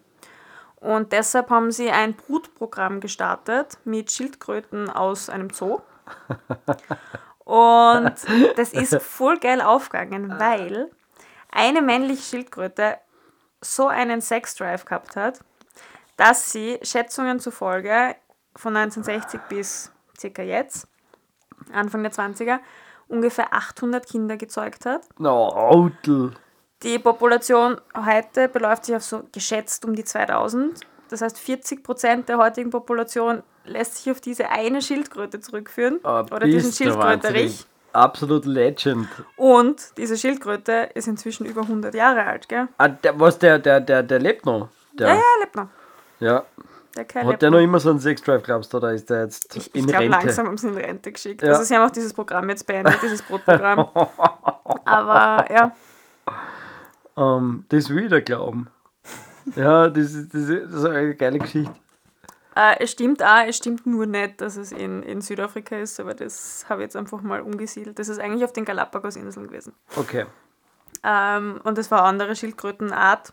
und 0.77 1.13
deshalb 1.13 1.49
haben 1.51 1.73
sie 1.73 1.91
ein 1.91 2.15
Brutprogramm 2.15 3.01
gestartet 3.01 3.79
mit 3.85 4.13
Schildkröten 4.13 4.91
aus 4.91 5.31
einem 5.31 5.51
Zoo. 5.51 5.81
Und 7.49 8.13
das 8.57 8.75
ist 8.75 8.95
voll 9.03 9.39
geil 9.39 9.63
aufgegangen, 9.63 10.39
weil 10.39 10.91
eine 11.51 11.81
männliche 11.81 12.23
Schildkröte 12.23 12.99
so 13.63 13.89
einen 13.89 14.21
Sexdrive 14.21 14.85
gehabt 14.85 15.17
hat, 15.17 15.41
dass 16.19 16.53
sie 16.53 16.79
Schätzungen 16.83 17.41
zufolge 17.41 18.17
von 18.55 18.77
1960 18.77 19.41
bis 19.49 19.91
circa 20.19 20.43
jetzt, 20.43 20.89
Anfang 21.73 22.03
der 22.03 22.13
20er, 22.13 22.59
ungefähr 23.09 23.55
800 23.55 24.07
Kinder 24.07 24.37
gezeugt 24.37 24.85
hat. 24.85 25.09
No, 25.19 25.49
Autel. 25.49 26.35
Die 26.83 26.99
Population 26.99 27.81
heute 27.97 28.51
beläuft 28.51 28.85
sich 28.85 28.95
auf 28.95 29.05
so 29.05 29.23
geschätzt 29.33 29.87
um 29.87 29.95
die 29.95 30.05
2000. 30.05 30.79
Das 31.09 31.21
heißt, 31.23 31.39
40 31.39 31.83
Prozent 31.83 32.29
der 32.29 32.39
heutigen 32.39 32.71
Population 32.71 33.43
lässt 33.65 33.97
sich 33.99 34.11
auf 34.11 34.21
diese 34.21 34.49
eine 34.51 34.83
Schildkröte 34.83 35.41
zurückführen. 35.41 36.01
Ah, 36.03 36.21
oder 36.31 36.41
diesen 36.47 36.73
Schildkröterich. 36.73 37.67
Absolut 37.93 38.45
Legend. 38.45 39.09
Und 39.37 39.97
diese 39.97 40.17
Schildkröte 40.17 40.91
ist 40.95 41.09
inzwischen 41.09 41.47
über 41.47 41.63
100 41.63 41.95
Jahre 41.95 42.25
alt, 42.25 42.49
gell? 42.49 42.69
Ah, 42.79 42.89
der, 42.89 43.19
was, 43.19 43.39
der, 43.39 43.59
der, 43.59 43.81
der, 43.81 44.03
der 44.03 44.19
lebt 44.19 44.45
noch? 44.47 44.69
Der, 44.93 45.09
Ja, 45.09 45.15
ja, 45.15 45.21
er 45.21 45.41
lebt 45.45 45.57
noch. 45.57 45.69
ja. 46.21 46.45
Der 46.97 47.05
Hat 47.23 47.27
lebt 47.29 47.43
der 47.43 47.51
noch 47.53 47.61
immer 47.61 47.79
so 47.79 47.91
einen 47.91 48.01
Sexdrive, 48.01 48.43
glaubst 48.43 48.73
du, 48.73 48.79
oder 48.79 48.93
ist 48.93 49.09
der 49.09 49.23
jetzt 49.25 49.55
Ich, 49.57 49.73
in 49.73 49.83
ich 49.83 49.87
glaube, 49.87 50.05
Rente? 50.07 50.19
langsam 50.19 50.47
haben 50.49 50.59
sie 50.59 50.67
in 50.69 50.75
Rente 50.77 51.13
geschickt. 51.13 51.43
Ja. 51.43 51.51
Also 51.51 51.63
sie 51.63 51.77
haben 51.77 51.87
auch 51.87 51.93
dieses 51.93 52.13
Programm 52.13 52.49
jetzt 52.51 52.67
beendet, 52.67 52.97
dieses 53.03 53.23
Brotprogramm. 53.23 53.89
Aber 54.85 55.47
ja, 55.53 55.73
Ähm, 57.17 57.65
das 57.69 57.89
will 57.91 58.05
ich 58.05 58.11
dir 58.11 58.23
glauben. 58.23 58.69
Ja, 59.57 59.89
das 59.89 60.13
ist, 60.15 60.35
das 60.35 60.43
ist 60.43 60.65
das 60.65 60.73
ist 60.75 60.85
eine 60.85 61.15
geile 61.15 61.39
Geschichte. 61.39 61.73
äh, 62.57 62.77
es 62.81 62.91
stimmt 62.91 63.23
auch, 63.23 63.45
es 63.47 63.57
stimmt 63.57 63.87
nur 63.87 64.07
nicht, 64.07 64.41
dass 64.41 64.57
es 64.57 64.73
in, 64.73 65.03
in 65.03 65.21
Südafrika 65.21 65.77
ist, 65.77 65.99
aber 66.01 66.15
das 66.15 66.67
habe 66.69 66.83
ich 66.83 66.87
jetzt 66.87 66.97
einfach 66.97 67.21
mal 67.23 67.41
umgesiedelt. 67.41 67.99
Das 67.99 68.09
ist 68.09 68.19
eigentlich 68.21 68.45
auf 68.45 68.53
den 68.53 68.65
Galapagos-Inseln 68.65 69.47
gewesen. 69.49 69.73
Okay. 69.97 70.27
Ähm, 71.05 71.61
und 71.65 71.79
das 71.79 71.91
war 71.91 72.01
eine 72.01 72.09
andere 72.09 72.35
Schildkrötenart. 72.37 73.33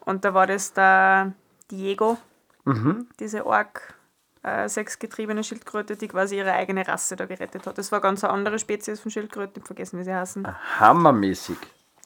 Und 0.00 0.24
da 0.24 0.32
war 0.34 0.46
das 0.46 0.72
der 0.72 1.32
Diego, 1.70 2.16
Mhm. 2.64 3.08
diese 3.18 3.46
Ork 3.46 3.94
äh, 4.42 4.68
sechsgetriebene 4.68 5.42
Schildkröte, 5.44 5.96
die 5.96 6.08
quasi 6.08 6.36
ihre 6.36 6.52
eigene 6.52 6.86
Rasse 6.86 7.16
da 7.16 7.26
gerettet 7.26 7.66
hat. 7.66 7.78
Das 7.78 7.90
war 7.90 8.00
ganz 8.00 8.22
eine 8.24 8.32
andere 8.32 8.58
Spezies 8.58 9.00
von 9.00 9.10
Schildkröten, 9.10 9.60
ich 9.62 9.66
vergessen, 9.66 9.98
wie 9.98 10.04
sie 10.04 10.14
heißen. 10.14 10.46
Hammermäßig. 10.78 11.56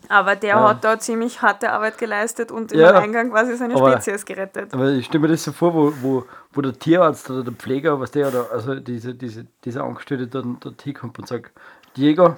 Aber 0.08 0.36
der 0.36 0.50
Ja. 0.56 0.68
hat 0.68 0.84
da 0.84 0.98
ziemlich 0.98 1.40
harte 1.42 1.70
Arbeit 1.72 1.98
geleistet 1.98 2.50
und 2.52 2.72
Ja. 2.72 2.90
im 2.90 2.96
Eingang 2.96 3.30
quasi 3.30 3.56
seine 3.56 3.74
Aber- 3.74 3.92
Spezies 3.92 4.24
gerettet. 4.24 4.72
Aber 4.74 4.88
ich 4.90 5.06
stelle 5.06 5.22
mir 5.22 5.28
das 5.28 5.44
so 5.44 5.52
vor, 5.52 5.72
wo, 5.74 5.92
wo, 6.02 6.24
wo 6.52 6.60
der 6.60 6.78
Tierarzt 6.78 7.30
oder 7.30 7.42
der 7.44 7.52
Pfleger, 7.54 7.98
was 8.00 8.10
der 8.10 8.28
oder 8.28 8.46
also 8.52 8.74
diese, 8.76 9.14
diese, 9.14 9.46
dieser 9.64 9.84
Angestellte 9.84 10.26
dann 10.26 10.58
dort 10.60 10.80
hinkommt 10.82 11.18
und 11.18 11.26
sagt, 11.28 11.52
Diego, 11.96 12.36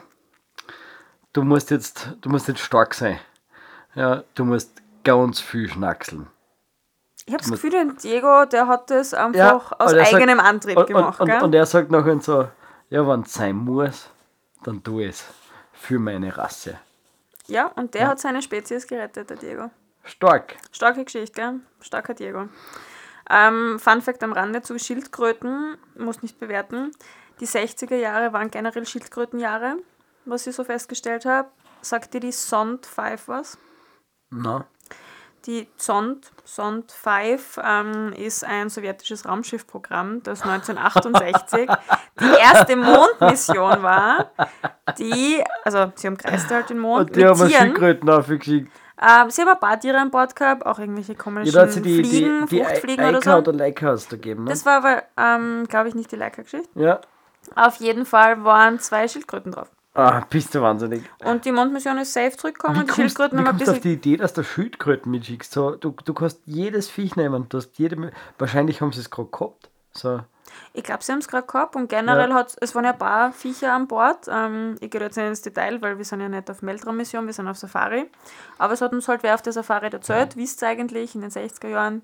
du 1.32 1.42
musst 1.42 1.70
jetzt, 1.70 2.10
du 2.20 2.28
musst 2.30 2.48
jetzt 2.48 2.60
stark 2.60 2.94
sein. 2.94 3.18
Ja, 3.94 4.22
du 4.34 4.44
musst 4.44 4.70
ganz 5.04 5.40
viel 5.40 5.68
schnackseln. 5.68 6.26
Ich 7.24 7.32
habe 7.32 7.42
das 7.42 7.50
Gefühl, 7.50 7.70
der 7.70 7.84
Diego, 7.86 8.44
der 8.44 8.68
hat 8.68 8.90
das 8.90 9.12
einfach 9.12 9.72
aus 9.72 9.90
aber 9.92 9.96
er 9.98 10.04
sagt- 10.04 10.14
eigenem 10.14 10.38
Antrieb 10.40 10.76
und, 10.76 10.86
gemacht. 10.86 11.20
Und, 11.20 11.30
und, 11.32 11.42
und 11.42 11.54
er 11.54 11.66
sagt 11.66 11.90
nachher 11.90 12.20
so, 12.20 12.48
ja, 12.90 13.06
wenn 13.08 13.22
es 13.22 13.32
sein 13.32 13.56
muss, 13.56 14.08
dann 14.62 14.82
tu 14.82 15.00
es. 15.00 15.24
Für 15.72 15.98
meine 15.98 16.36
Rasse. 16.36 16.78
Ja, 17.48 17.66
und 17.66 17.94
der 17.94 18.08
hat 18.08 18.20
seine 18.20 18.42
Spezies 18.42 18.86
gerettet, 18.86 19.30
der 19.30 19.36
Diego. 19.36 19.70
Stark. 20.04 20.56
Starke 20.72 21.04
Geschichte, 21.04 21.40
gell? 21.40 21.60
Starker 21.80 22.14
Diego. 22.14 22.48
Ähm, 23.28 23.78
Fun 23.78 24.02
Fact 24.02 24.22
am 24.22 24.32
Rande 24.32 24.62
zu 24.62 24.78
Schildkröten, 24.78 25.76
muss 25.96 26.22
nicht 26.22 26.38
bewerten. 26.38 26.92
Die 27.40 27.46
60er 27.46 27.96
Jahre 27.96 28.32
waren 28.32 28.50
generell 28.50 28.86
Schildkrötenjahre, 28.86 29.76
was 30.24 30.46
ich 30.46 30.54
so 30.54 30.64
festgestellt 30.64 31.24
habe. 31.24 31.50
Sagt 31.82 32.14
dir 32.14 32.20
die 32.20 32.32
Sond 32.32 32.86
5 32.86 33.28
was? 33.28 33.58
Na, 34.30 34.66
Die 35.46 35.68
Sond, 35.76 36.32
Sond 36.44 36.90
5 36.90 37.60
ähm, 37.64 38.12
ist 38.16 38.44
ein 38.44 38.68
sowjetisches 38.68 39.26
Raumschiffprogramm, 39.28 40.20
das 40.24 40.42
1968 40.42 41.68
die 42.20 42.24
erste 42.40 42.74
Mondmission 42.74 43.82
war, 43.82 44.32
die, 44.98 45.42
also 45.64 45.92
sie 45.94 46.08
umkreiste 46.08 46.52
halt 46.54 46.70
den 46.70 46.80
Mond 46.80 47.10
und 47.10 47.16
die 47.16 47.24
haben 47.24 47.36
Tieren. 47.36 47.50
Schildkröten 47.52 48.10
aufgeschickt. 48.10 48.72
Ähm, 49.00 49.30
sie 49.30 49.42
haben 49.42 49.50
ein 49.50 49.60
paar 49.60 49.78
Tiere 49.78 49.98
an 49.98 50.10
Bord 50.10 50.34
gehabt, 50.34 50.66
auch 50.66 50.78
irgendwelche 50.80 51.12
Ja, 51.12 51.18
komischen 51.18 51.68
sie 51.70 51.82
die, 51.82 52.02
Fliegen, 52.02 52.46
die, 52.46 52.56
die 52.56 52.64
Fruchtfliegen 52.64 53.04
oder 53.04 53.18
Eika 53.18 53.32
so. 53.32 53.38
oder 53.38 53.52
Leica 53.52 53.86
hast 53.88 54.10
du 54.10 54.16
gegeben, 54.16 54.44
ne? 54.44 54.50
Das 54.50 54.66
war 54.66 54.78
aber, 54.78 55.02
ähm, 55.16 55.66
glaube 55.68 55.88
ich, 55.90 55.94
nicht 55.94 56.10
die 56.10 56.16
Leica-Geschichte. 56.16 56.68
ja. 56.74 57.00
Auf 57.54 57.76
jeden 57.76 58.06
Fall 58.06 58.42
waren 58.42 58.80
zwei 58.80 59.06
Schildkröten 59.06 59.52
drauf. 59.52 59.68
Ah, 59.96 60.24
bist 60.28 60.54
du 60.54 60.60
wahnsinnig. 60.60 61.02
Und 61.24 61.44
die 61.44 61.52
Mondmission 61.52 61.96
ist 61.98 62.12
safe 62.12 62.36
zurückgekommen 62.36 62.76
und 62.80 62.82
die 62.82 62.86
kommst, 62.92 62.96
Schildkröten 63.16 63.38
haben 63.38 63.46
ein 63.46 63.50
kommst 63.52 63.66
du 63.66 63.70
auf 63.70 63.76
bisschen. 63.78 64.00
die 64.00 64.10
Idee, 64.10 64.16
dass 64.18 64.34
du 64.34 64.44
Schildkröten 64.44 65.10
mitschickst? 65.10 65.52
So, 65.52 65.70
du, 65.76 65.94
du 66.04 66.12
kannst 66.14 66.40
jedes 66.44 66.88
Viech 66.90 67.16
nehmen. 67.16 67.48
Du 67.48 67.56
hast 67.58 67.78
jede, 67.78 68.12
wahrscheinlich 68.38 68.80
haben 68.82 68.92
sie 68.92 69.00
es 69.00 69.10
gerade 69.10 69.30
gehabt. 69.30 69.70
So. 69.92 70.20
Ich 70.74 70.84
glaube, 70.84 71.02
sie 71.02 71.12
haben 71.12 71.18
es 71.20 71.28
gerade 71.28 71.46
gehabt 71.46 71.76
und 71.76 71.88
generell 71.88 72.28
Ja. 72.30 72.34
hat 72.36 72.56
es 72.60 72.74
waren 72.74 72.84
ja 72.84 72.92
ein 72.92 72.98
paar 72.98 73.32
Viecher 73.32 73.72
an 73.72 73.88
Bord. 73.88 74.26
Ähm, 74.30 74.76
ich 74.80 74.90
gehe 74.90 75.00
jetzt 75.00 75.16
nicht 75.16 75.26
ins 75.26 75.42
Detail, 75.42 75.80
weil 75.82 75.96
wir 75.98 76.04
sind 76.04 76.20
ja 76.20 76.28
nicht 76.28 76.50
auf 76.50 76.60
Meltraum-Mission, 76.62 77.26
wir 77.26 77.32
sind 77.32 77.48
auf 77.48 77.56
Safari. 77.56 78.08
Aber 78.58 78.74
es 78.74 78.80
hat 78.82 78.92
uns 78.92 79.08
halt 79.08 79.22
wer 79.22 79.34
auf 79.34 79.42
der 79.42 79.52
Safari 79.54 79.88
erzählt, 79.90 80.36
wisst 80.36 80.62
ihr 80.62 80.68
eigentlich, 80.68 81.14
in 81.14 81.22
den 81.22 81.30
60er 81.30 81.68
Jahren 81.68 82.02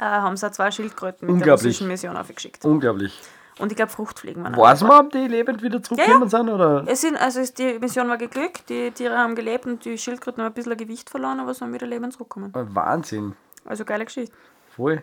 äh, 0.00 0.04
haben 0.04 0.36
sie 0.36 0.46
auch 0.46 0.50
zwei 0.52 0.70
Schildkröten 0.70 1.32
mit 1.32 1.44
der 1.46 1.52
russischen 1.52 1.88
Mission 1.88 2.16
aufgeschickt. 2.16 2.64
Unglaublich. 2.64 3.20
Und 3.58 3.72
ich 3.72 3.76
glaube, 3.76 3.90
Fruchtfliegen 3.90 4.44
waren 4.44 4.56
Weiß 4.56 4.82
man, 4.82 5.06
ob 5.06 5.12
die 5.12 5.26
lebend 5.26 5.62
wieder 5.62 5.82
zurückgekommen 5.82 6.28
sind? 6.28 6.48
Oder? 6.48 6.84
Es 6.86 7.00
sind, 7.00 7.16
also 7.16 7.40
ist, 7.40 7.58
die 7.58 7.78
Mission 7.78 8.08
war 8.08 8.16
geglückt, 8.16 8.68
die 8.68 8.90
Tiere 8.92 9.18
haben 9.18 9.34
gelebt 9.34 9.66
und 9.66 9.84
die 9.84 9.98
Schildkröten 9.98 10.42
haben 10.42 10.52
ein 10.52 10.54
bisschen 10.54 10.76
Gewicht 10.76 11.10
verloren, 11.10 11.40
aber 11.40 11.54
sind 11.54 11.72
wieder 11.72 11.86
lebend 11.86 12.12
zurückgekommen. 12.12 12.52
Wahnsinn. 12.54 13.34
Also 13.64 13.84
geile 13.84 14.04
Geschichte. 14.04 14.34
Voll. 14.76 15.02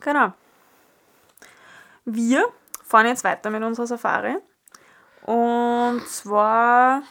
Genau. 0.00 0.32
Wir 2.04 2.44
fahren 2.84 3.06
jetzt 3.06 3.24
weiter 3.24 3.50
mit 3.50 3.62
unserer 3.62 3.86
Safari. 3.86 4.36
Und 5.22 6.06
zwar 6.06 7.02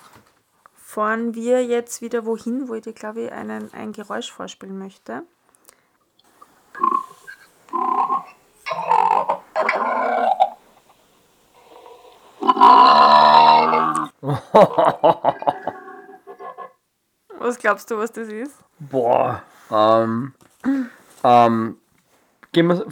fahren 0.74 1.36
wir 1.36 1.64
jetzt 1.64 2.02
wieder 2.02 2.26
wohin, 2.26 2.68
wo 2.68 2.74
ich 2.74 2.82
dir, 2.82 2.94
glaube 2.94 3.22
ich, 3.22 3.32
einen, 3.32 3.72
ein 3.74 3.92
Geräusch 3.92 4.32
vorspielen 4.32 4.80
möchte. 4.80 5.24
Was 17.38 17.58
glaubst 17.58 17.90
du, 17.92 17.98
was 17.98 18.12
das 18.12 18.28
ist? 18.28 18.58
Boah. 18.80 19.44
Ähm, 19.72 20.34
ähm, 21.24 21.78
gehen 22.52 22.68
wir, 22.68 22.86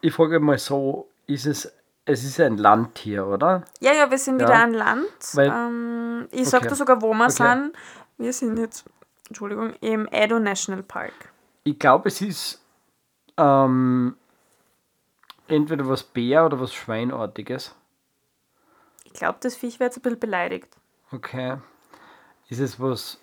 ich 0.00 0.14
frage 0.14 0.40
mal 0.40 0.58
so, 0.58 1.08
ist 1.26 1.46
es, 1.46 1.70
es 2.04 2.24
ist 2.24 2.40
ein 2.40 2.56
Landtier, 2.58 3.26
oder? 3.26 3.64
Ja, 3.80 3.92
ja, 3.92 4.10
wir 4.10 4.18
sind 4.18 4.40
Ja. 4.40 4.46
wieder 4.48 4.58
an 4.62 4.72
Land. 4.74 5.06
Weil- 5.34 5.50
ähm, 5.50 6.28
ich 6.30 6.48
sag 6.48 6.60
Okay. 6.60 6.68
dir 6.68 6.74
sogar, 6.76 7.02
wo 7.02 7.12
wir 7.12 7.24
Okay. 7.24 7.32
sind. 7.32 7.72
Wir 8.18 8.32
sind 8.32 8.58
jetzt, 8.58 8.84
Entschuldigung, 9.28 9.74
im 9.80 10.08
Edo 10.10 10.38
National 10.38 10.82
Park. 10.82 11.12
Ich 11.64 11.78
glaube, 11.78 12.08
es 12.08 12.20
ist 12.22 12.62
ähm, 13.36 14.16
entweder 15.48 15.88
was 15.88 16.02
Bär 16.02 16.44
oder 16.46 16.60
was 16.60 16.72
Schweinartiges. 16.74 17.74
Ich 19.04 19.12
glaube, 19.12 19.38
das 19.40 19.56
Viech 19.56 19.80
wird 19.80 19.90
jetzt 19.90 19.98
ein 19.98 20.02
bisschen 20.02 20.20
beleidigt. 20.20 20.68
Okay. 21.12 21.56
Ist 22.48 22.60
es 22.60 22.78
was. 22.80 23.18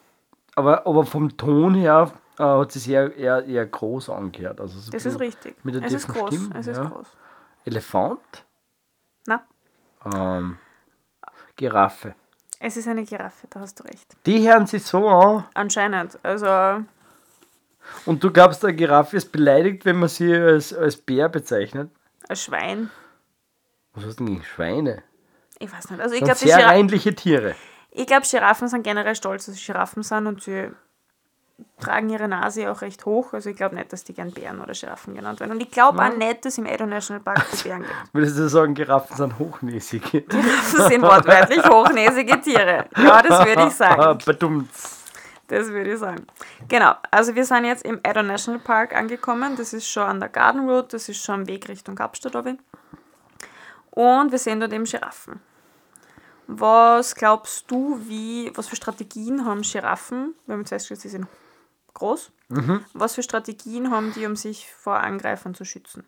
Aber, 0.56 0.86
aber 0.88 1.06
vom 1.06 1.36
Ton 1.38 1.76
her 1.76 2.12
äh, 2.40 2.44
hat 2.44 2.76
es 2.76 2.88
eher, 2.88 3.16
eher, 3.16 3.46
eher 3.46 3.66
groß 3.66 4.10
angehört. 4.10 4.60
Also 4.62 4.80
so 4.80 4.92
Das 4.92 5.06
ist 5.06 5.20
richtig. 5.20 5.56
Mit 5.64 5.76
der 5.76 5.84
es 5.84 5.94
ist 5.94 6.08
groß. 6.08 6.34
Stimme, 6.34 6.60
es 6.60 6.68
ist 6.68 6.78
ja. 6.78 6.86
groß. 6.86 7.08
Elefant? 7.66 8.46
Na, 9.26 9.44
Ähm, 10.14 10.58
Giraffe. 11.56 12.16
es 12.60 12.76
ist 12.78 12.88
eine 12.88 13.04
Giraffe, 13.04 13.48
da 13.50 13.62
hast 13.62 13.80
du 13.80 13.84
recht. 13.84 14.16
Die 14.26 14.48
hören 14.50 14.66
sich 14.68 14.84
so 14.84 15.08
an. 15.08 15.46
Anscheinend. 15.54 16.20
Also, 16.24 16.84
Und 18.06 18.24
du 18.24 18.32
glaubst, 18.32 18.64
eine 18.66 18.76
Giraffe 18.76 19.16
ist 19.18 19.32
beleidigt, 19.32 19.86
wenn 19.86 19.98
man 20.00 20.10
sie 20.10 20.34
als, 20.36 20.74
als 20.74 20.98
Bär 20.98 21.30
bezeichnet? 21.30 21.90
Ein 22.30 22.36
Schwein. 22.36 22.90
Was 23.94 24.06
hast 24.06 24.20
du 24.20 24.26
denn 24.26 24.34
gegen 24.34 24.46
Schweine? 24.46 25.04
Ich 25.60 25.72
weiß 25.72 25.90
nicht. 25.92 26.02
Also, 26.02 26.16
ich 26.16 26.24
glaube, 26.24 26.40
sehr 26.40 26.66
reinliche 26.66 27.14
Tiere. 27.14 27.56
ich 27.92 28.08
glaub, 28.08 28.24
Giraffen 28.24 28.68
sind 28.68 28.84
generell 28.84 29.16
stolz, 29.16 29.46
dass 29.46 29.56
sie 29.56 29.66
Giraffen 29.66 30.04
sind 30.04 30.28
und 30.28 30.42
sie 30.42 30.72
tragen 31.80 32.10
ihre 32.10 32.28
Nase 32.28 32.72
auch 32.72 32.82
recht 32.82 33.06
hoch. 33.06 33.34
Also, 33.34 33.52
ich 33.52 33.56
glaube 33.56 33.76
nicht, 33.76 33.94
dass 33.94 34.04
die 34.04 34.14
gern 34.14 34.32
Bären 34.32 34.60
oder 34.62 34.74
Giraffen 34.74 35.14
genannt 35.14 35.40
werden. 35.40 35.52
Und 35.52 35.62
ich 35.62 35.70
glaube 35.70 36.04
auch 36.04 36.16
nicht, 36.18 36.44
dass 36.44 36.58
im 36.58 36.66
Edo 36.66 36.86
National 36.86 37.22
Park 37.22 37.46
die 37.52 37.64
Bären 37.70 37.84
gibt. 37.84 38.14
Würdest 38.14 38.38
du 38.38 38.50
sagen, 38.50 38.74
Giraffen 38.74 39.16
sind 39.16 39.38
hochnäsig? 39.40 40.02
Giraffen 40.12 40.90
sind 40.90 41.02
wortwörtlich 41.04 41.64
hochnäsige 41.70 42.42
Tiere. 42.42 42.86
Ja, 42.98 43.22
das 43.22 43.46
würde 43.46 43.68
ich 43.68 43.74
sagen. 43.74 44.18
Badumts. 44.26 45.03
Das 45.48 45.68
würde 45.68 45.94
ich 45.94 46.00
sagen. 46.00 46.26
Genau, 46.68 46.94
also 47.12 47.36
wir 47.36 47.46
sind 47.46 47.66
jetzt 47.66 47.86
im 47.86 48.00
Edo 48.04 48.24
National 48.24 48.62
Park 48.62 48.96
angekommen. 48.96 49.56
Das 49.56 49.74
ist 49.74 49.88
schon 49.88 50.04
an 50.04 50.20
der 50.20 50.30
Garden 50.30 50.70
Road, 50.70 50.94
das 50.94 51.10
ist 51.10 51.24
schon 51.24 51.42
am 51.42 51.48
Weg 51.48 51.68
Richtung 51.68 51.96
Kapstadt. 51.96 52.36
runter. 52.36 52.56
Und 53.92 54.32
wir 54.32 54.40
sehen 54.40 54.60
dort 54.60 54.74
eben 54.74 54.86
Giraffen. 54.86 55.42
Was 56.48 57.16
glaubst 57.16 57.70
du, 57.70 58.00
wie, 58.08 58.52
was 58.56 58.68
für 58.68 58.76
Strategien 58.76 59.46
haben 59.46 59.62
Giraffen? 59.62 60.34
Wir 60.46 60.54
haben 60.54 60.62
jetzt 60.62 60.70
festgestellt, 60.70 61.02
sie 61.02 61.10
sind 61.10 61.28
groß. 61.94 62.32
Was 62.94 63.16
für 63.16 63.24
Strategien 63.24 63.92
haben 63.92 64.14
die, 64.14 64.26
um 64.26 64.36
sich 64.36 64.72
vor 64.72 65.00
Angreifern 65.00 65.56
zu 65.56 65.66
schützen? 65.66 66.06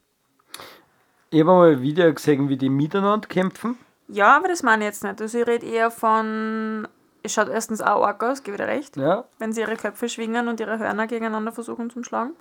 Ich 1.30 1.42
habe 1.42 1.52
mal 1.52 1.72
ein 1.74 1.82
Video 1.82 2.14
gesehen, 2.14 2.50
wie 2.50 2.58
die 2.58 2.70
miteinander 2.70 3.28
kämpfen. 3.28 3.78
Ja, 4.08 4.38
aber 4.38 4.48
das 4.48 4.62
meine 4.62 4.84
ich 4.84 4.90
jetzt 4.90 5.04
nicht. 5.04 5.20
Also 5.20 5.40
ich 5.40 5.48
rede 5.48 5.66
eher 5.66 5.90
von, 5.90 6.88
es 7.26 7.34
schaut 7.34 7.50
erstens 7.50 7.82
auch 7.82 8.06
arg 8.06 8.24
aus, 8.24 8.44
gebe 8.44 8.56
ich 8.58 8.62
dir 8.62 8.68
recht. 8.68 8.98
Ja. 8.98 9.26
wenn 9.40 9.52
sie 9.54 9.62
ihre 9.62 9.76
Köpfe 9.76 10.08
schwingen 10.10 10.48
und 10.48 10.60
ihre 10.60 10.80
Hörner 10.80 11.08
gegeneinander 11.08 11.52
versuchen 11.52 11.90
zu 11.90 12.04
schlagen. 12.04 12.32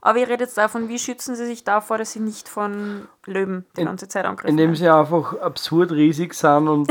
Aber 0.00 0.20
ich 0.20 0.28
rede 0.28 0.44
jetzt 0.44 0.56
davon, 0.56 0.88
wie 0.88 0.98
schützen 0.98 1.34
sie 1.34 1.44
sich 1.44 1.64
davor, 1.64 1.98
dass 1.98 2.12
sie 2.12 2.20
nicht 2.20 2.48
von 2.48 3.08
Löwen 3.26 3.66
die 3.76 3.80
In- 3.80 3.86
ganze 3.88 4.06
Zeit 4.06 4.24
angreifen. 4.26 4.48
Indem 4.50 4.76
sie 4.76 4.88
einfach 4.88 5.36
absurd 5.40 5.90
riesig 5.90 6.34
sind 6.34 6.68
und 6.68 6.88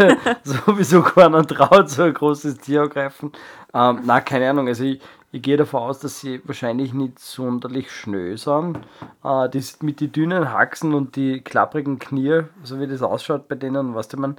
sowieso 0.44 1.02
keiner 1.02 1.46
traut, 1.46 1.88
so 1.88 2.02
ein 2.02 2.12
großes 2.14 2.58
Tier 2.58 2.82
angreifen. 2.82 3.32
Ähm, 3.72 4.00
na, 4.04 4.20
keine 4.20 4.50
Ahnung. 4.50 4.68
Also 4.68 4.84
ich, 4.84 5.00
ich 5.32 5.40
gehe 5.42 5.56
davon 5.56 5.80
aus, 5.82 6.00
dass 6.00 6.20
sie 6.20 6.42
wahrscheinlich 6.44 6.92
nicht 6.92 7.18
sonderlich 7.18 7.90
schnell 7.90 8.36
sind. 8.36 8.76
Äh, 9.24 9.48
das 9.48 9.80
mit 9.82 10.00
den 10.00 10.12
dünnen 10.12 10.52
Haxen 10.52 10.92
und 10.94 11.16
die 11.16 11.40
klapprigen 11.40 11.98
Knie, 11.98 12.42
so 12.62 12.78
wie 12.78 12.86
das 12.86 13.00
ausschaut 13.02 13.48
bei 13.48 13.54
denen, 13.54 13.94
weißt 13.94 14.12
du, 14.12 14.16
man, 14.18 14.36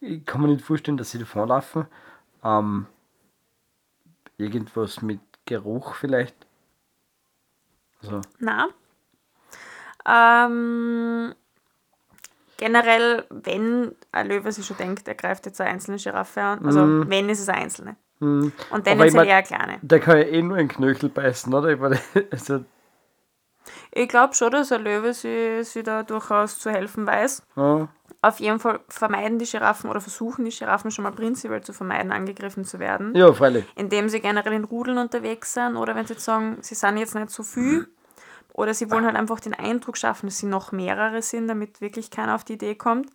ich 0.00 0.24
kann 0.24 0.40
mir 0.42 0.48
nicht 0.48 0.64
vorstellen, 0.64 0.96
dass 0.96 1.10
sie 1.10 1.18
davonlaufen. 1.18 1.86
Ähm, 2.44 2.86
irgendwas 4.36 5.02
mit 5.02 5.20
Geruch 5.44 5.94
vielleicht. 5.94 6.34
Also, 8.02 8.20
Na. 8.38 8.68
Ähm, 10.06 11.34
generell, 12.56 13.26
wenn 13.30 13.94
ein 14.12 14.28
Löwe 14.28 14.52
sich 14.52 14.64
schon 14.66 14.76
denkt, 14.76 15.06
er 15.08 15.14
greift 15.14 15.46
jetzt 15.46 15.60
eine 15.60 15.70
einzelne 15.70 15.98
Giraffe 15.98 16.40
an, 16.42 16.64
also 16.64 17.08
wenn, 17.08 17.28
ist 17.28 17.40
es 17.40 17.48
eine 17.48 17.58
einzelne. 17.62 17.96
Und 18.20 18.28
Mhm. 18.28 18.52
Aber 18.70 18.78
ich 18.78 18.84
tendenziell 18.84 19.12
mein- 19.14 19.28
eher 19.28 19.36
eine 19.36 19.46
kleine. 19.46 19.78
Der 19.82 20.00
kann 20.00 20.16
ja 20.18 20.24
eh 20.24 20.42
nur 20.42 20.56
einen 20.56 20.68
Knöchel 20.68 21.08
beißen, 21.08 21.52
oder? 21.54 21.68
Ich 21.70 21.78
meine, 21.78 22.00
also, 22.32 22.64
Ich 23.92 24.08
glaube 24.08 24.34
schon, 24.34 24.50
dass 24.50 24.72
ein 24.72 24.82
Löwe 24.82 25.12
sie, 25.12 25.62
sie 25.62 25.82
da 25.82 26.02
durchaus 26.02 26.58
zu 26.58 26.70
helfen 26.70 27.06
weiß. 27.06 27.42
ja. 27.56 27.88
Auf 28.20 28.40
jeden 28.40 28.58
Fall 28.58 28.80
vermeiden 28.88 29.38
die 29.38 29.44
Giraffen 29.44 29.88
oder 29.88 30.00
versuchen 30.00 30.44
die 30.44 30.50
Giraffen 30.50 30.90
schon 30.90 31.04
mal 31.04 31.12
prinzipiell 31.12 31.62
zu 31.62 31.72
vermeiden, 31.72 32.10
angegriffen 32.10 32.64
zu 32.64 32.80
werden. 32.80 33.14
ja, 33.14 33.32
freilich. 33.32 33.64
indem 33.76 34.08
sie 34.08 34.20
generell 34.20 34.54
in 34.54 34.64
Rudeln 34.64 34.98
unterwegs 34.98 35.54
sind 35.54 35.76
oder 35.76 35.94
wenn 35.94 36.06
sie 36.06 36.14
jetzt 36.14 36.24
sagen, 36.24 36.58
sie 36.60 36.74
sind 36.74 36.96
jetzt 36.96 37.14
nicht 37.14 37.30
so 37.30 37.44
viel 37.44 37.88
oder 38.52 38.74
sie 38.74 38.90
wollen 38.90 39.06
halt 39.06 39.14
einfach 39.14 39.38
den 39.38 39.54
Eindruck 39.54 39.96
schaffen, 39.96 40.26
dass 40.26 40.38
sie 40.38 40.46
noch 40.46 40.72
mehrere 40.72 41.22
sind, 41.22 41.46
damit 41.46 41.80
wirklich 41.80 42.10
keiner 42.10 42.34
auf 42.34 42.42
die 42.42 42.54
Idee 42.54 42.74
kommt, 42.74 43.08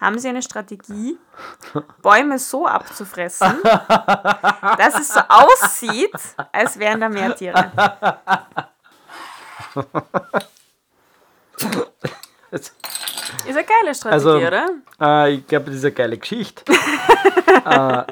haben 0.00 0.18
sie 0.18 0.28
eine 0.28 0.40
Strategie, 0.40 1.18
Bäume 2.02 2.38
so 2.38 2.66
abzufressen, 2.66 3.58
dass 3.62 4.98
es 4.98 5.08
so 5.08 5.20
aussieht, 5.28 6.14
als 6.52 6.78
wären 6.78 7.00
da 7.00 7.10
mehr 7.10 7.36
Tiere. 7.36 7.72
Ist 13.48 13.56
eine 13.56 13.64
geile 13.64 13.94
Strategie, 13.94 14.12
Also- 14.12 14.36
oder? 14.38 14.68
Äh, 15.00 15.34
ich 15.34 15.46
glaube, 15.46 15.66
das 15.66 15.76
ist 15.76 15.84
eine 15.84 15.92
geile 15.92 16.18
Geschichte. 16.18 16.62
äh, 17.64 18.02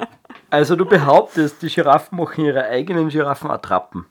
also 0.49 0.75
du 0.75 0.85
behauptest, 0.85 1.61
die 1.61 1.67
Giraffen 1.69 2.17
machen 2.17 2.45
ihre 2.45 2.63
eigenen 2.65 3.09
Giraffenattrappen. 3.09 4.05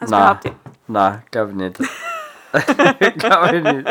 Das 0.00 0.10
Na. 0.10 0.18
behaupte 0.24 0.48
ich. 0.48 0.54
Nein, 0.88 1.22
glaube 1.30 1.50
ich 1.52 1.56
nicht. 1.56 1.78
glaube 3.18 3.56
ich 3.56 3.62
nicht. 3.62 3.86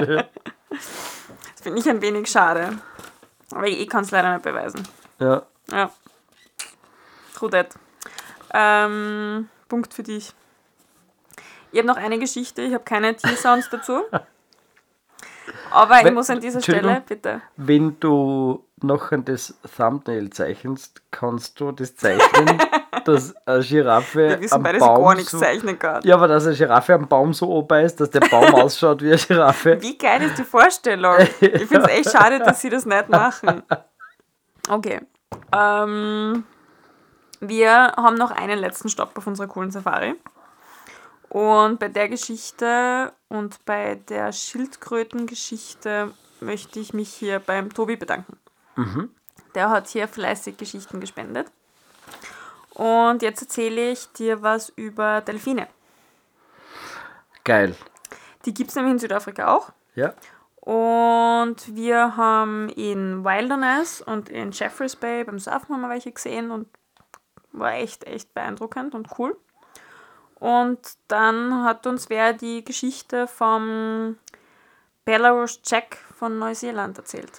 Das 0.69 1.61
finde 1.61 1.79
ich 1.79 1.89
ein 1.89 2.01
wenig 2.01 2.29
schade. 2.29 2.77
Aber 3.51 3.67
ich 3.67 3.89
kann 3.89 4.03
es 4.03 4.11
leider 4.11 4.33
nicht 4.33 4.43
beweisen. 4.43 4.87
Ja. 5.19 5.43
Ja. 5.71 5.89
Rudett. 7.41 7.73
Ähm, 8.53 9.49
Punkt 9.67 9.93
für 9.93 10.03
dich. 10.03 10.33
Ich 11.71 11.79
habe 11.79 11.87
noch 11.87 11.97
eine 11.97 12.19
Geschichte, 12.19 12.61
ich 12.61 12.73
habe 12.73 12.83
keine 12.83 13.15
Tiersounds 13.15 13.69
dazu. 13.69 14.03
Aber 15.73 15.97
ich 15.99 16.05
Wenn- 16.05 16.13
muss 16.13 16.29
an 16.29 16.39
dieser. 16.39 16.61
Stelle, 16.61 17.01
bitte. 17.07 17.41
Wenn 17.57 17.99
du 17.99 18.63
noch 18.81 19.11
an 19.11 19.25
das 19.25 19.53
Thumbnail 19.77 20.29
zeichnest, 20.29 21.01
kannst 21.09 21.59
du 21.59 21.71
das 21.71 21.95
zeichnen, 21.95 22.61
dass 23.05 23.33
eine 23.45 23.63
Giraffe 23.63 24.37
wissen 24.41 24.53
am 24.53 24.65
ich 24.73 24.79
Baum 24.79 25.03
gar 25.03 25.15
nichts 25.15 25.31
so, 25.31 25.39
zeichnen 25.39 25.79
kann. 25.79 26.03
Ja, 26.03 26.15
aber 26.15 26.27
dass 26.27 26.45
eine 26.45 26.55
Giraffe 26.55 26.93
am 26.93 27.07
Baum 27.07 27.33
so 27.33 27.47
oben 27.49 27.83
ist, 27.85 27.99
dass 27.99 28.09
der 28.09 28.19
Baum 28.21 28.53
ausschaut 28.55 29.01
wie 29.01 29.07
eine 29.07 29.17
Giraffe. 29.17 29.81
Wie 29.81 29.97
geil 29.97 30.21
ist 30.23 30.37
die 30.37 30.43
Vorstellung? 30.43 31.15
Ich 31.39 31.65
finde 31.67 31.79
es 31.85 31.87
echt 31.87 32.11
schade, 32.11 32.39
dass 32.39 32.61
sie 32.61 32.69
das 32.69 32.85
nicht 32.85 33.09
machen. 33.09 33.63
Okay. 34.69 34.99
Ähm, 35.55 36.43
wir 37.39 37.71
haben 37.71 38.15
noch 38.15 38.31
einen 38.31 38.59
letzten 38.59 38.89
Stopp 38.89 39.17
auf 39.17 39.25
unserer 39.27 39.47
coolen 39.47 39.71
Safari. 39.71 40.15
Und 41.33 41.79
bei 41.79 41.87
der 41.87 42.09
Geschichte 42.09 43.11
und 43.27 43.65
bei 43.65 43.95
der 43.95 44.31
Schildkrötengeschichte 44.31 46.13
möchte 46.39 46.79
ich 46.79 46.93
mich 46.93 47.11
hier 47.11 47.39
beim 47.39 47.73
Tobi 47.73 47.95
bedanken. 47.95 48.37
Der 49.55 49.71
hat 49.71 49.87
hier 49.87 50.07
fleißig 50.07 50.57
Geschichten 50.57 50.99
gespendet. 50.99 51.51
Und 52.75 53.23
jetzt 53.23 53.41
erzähle 53.41 53.91
ich 53.91 54.11
dir 54.13 54.43
was 54.43 54.69
über 54.75 55.21
Delfine. 55.21 55.67
Geil. 57.43 57.75
Die 58.45 58.53
gibt 58.53 58.69
es 58.69 58.75
nämlich 58.75 58.93
in 58.93 58.99
Südafrika 58.99 59.55
auch. 59.55 59.71
Ja. 59.95 60.13
Und 60.61 61.75
wir 61.75 62.15
haben 62.15 62.69
in 62.69 63.23
Wilderness 63.23 64.01
und 64.01 64.29
in 64.29 64.51
Jeffreys 64.51 64.95
Bay 64.95 65.23
beim 65.23 65.39
Surfen 65.39 65.73
haben 65.73 65.81
wir 65.81 65.89
welche 65.89 66.11
gesehen 66.11 66.51
und 66.51 66.67
war 67.51 67.73
echt, 67.73 68.03
echt 68.05 68.33
beeindruckend 68.35 68.93
und 68.93 69.07
cool. 69.17 69.35
Und 70.43 70.97
dann 71.07 71.63
hat 71.63 71.87
uns 71.87 72.09
wer 72.09 72.33
die 72.33 72.65
Geschichte 72.65 73.27
vom 73.27 74.17
Belarus 75.05 75.61
Jack 75.63 75.95
von 76.17 76.37
Neuseeland 76.37 76.97
erzählt. 76.97 77.31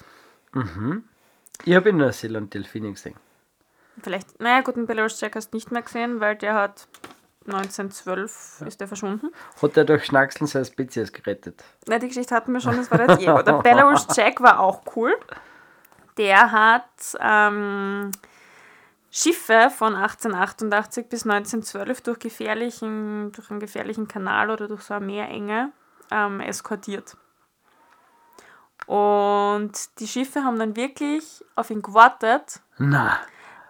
Ich 1.66 1.76
habe 1.76 1.90
in 1.90 1.98
Neuseeland 1.98 2.54
Delfine 2.54 2.92
gesehen. 2.92 3.16
Vielleicht, 4.02 4.40
naja 4.40 4.62
gut, 4.62 4.76
den 4.76 4.86
Belarus 4.86 5.20
Jack 5.20 5.36
hast 5.36 5.50
du 5.50 5.56
nicht 5.58 5.70
mehr 5.70 5.82
gesehen, 5.82 6.20
weil 6.20 6.36
der 6.36 6.54
hat 6.54 6.88
1912 7.46 8.62
ist 8.66 8.80
der 8.80 8.88
verschwunden. 8.88 9.32
Hat 9.60 9.76
er 9.76 9.84
durch 9.84 10.06
Schnackseln 10.06 10.46
seine 10.46 10.64
Spezies 10.64 11.12
gerettet? 11.12 11.62
Na, 11.86 11.98
die 11.98 12.08
Geschichte 12.08 12.34
hatten 12.34 12.54
wir 12.54 12.60
schon, 12.60 12.76
das 12.76 12.90
war 12.90 13.06
der 13.06 13.18
Diego. 13.18 13.42
Der 13.42 13.58
Belarus 13.58 14.06
Jack 14.16 14.40
war 14.40 14.60
auch 14.60 14.80
cool. 14.96 15.14
Der 16.16 16.52
hat 16.52 16.88
ähm, 17.20 18.12
Schiffe 19.16 19.70
von 19.70 19.94
1888 19.94 21.08
bis 21.08 21.22
1912 21.24 22.00
durch, 22.00 22.18
gefährlichen, 22.18 23.30
durch 23.30 23.48
einen 23.48 23.60
gefährlichen 23.60 24.08
Kanal 24.08 24.50
oder 24.50 24.66
durch 24.66 24.82
so 24.82 24.94
eine 24.94 25.06
Meerenge 25.06 25.70
ähm, 26.10 26.40
eskortiert. 26.40 27.16
Und 28.86 29.72
die 30.00 30.08
Schiffe 30.08 30.42
haben 30.42 30.58
dann 30.58 30.74
wirklich 30.74 31.44
auf 31.54 31.70
ihn 31.70 31.80
gewartet, 31.80 32.60
Na, 32.76 33.18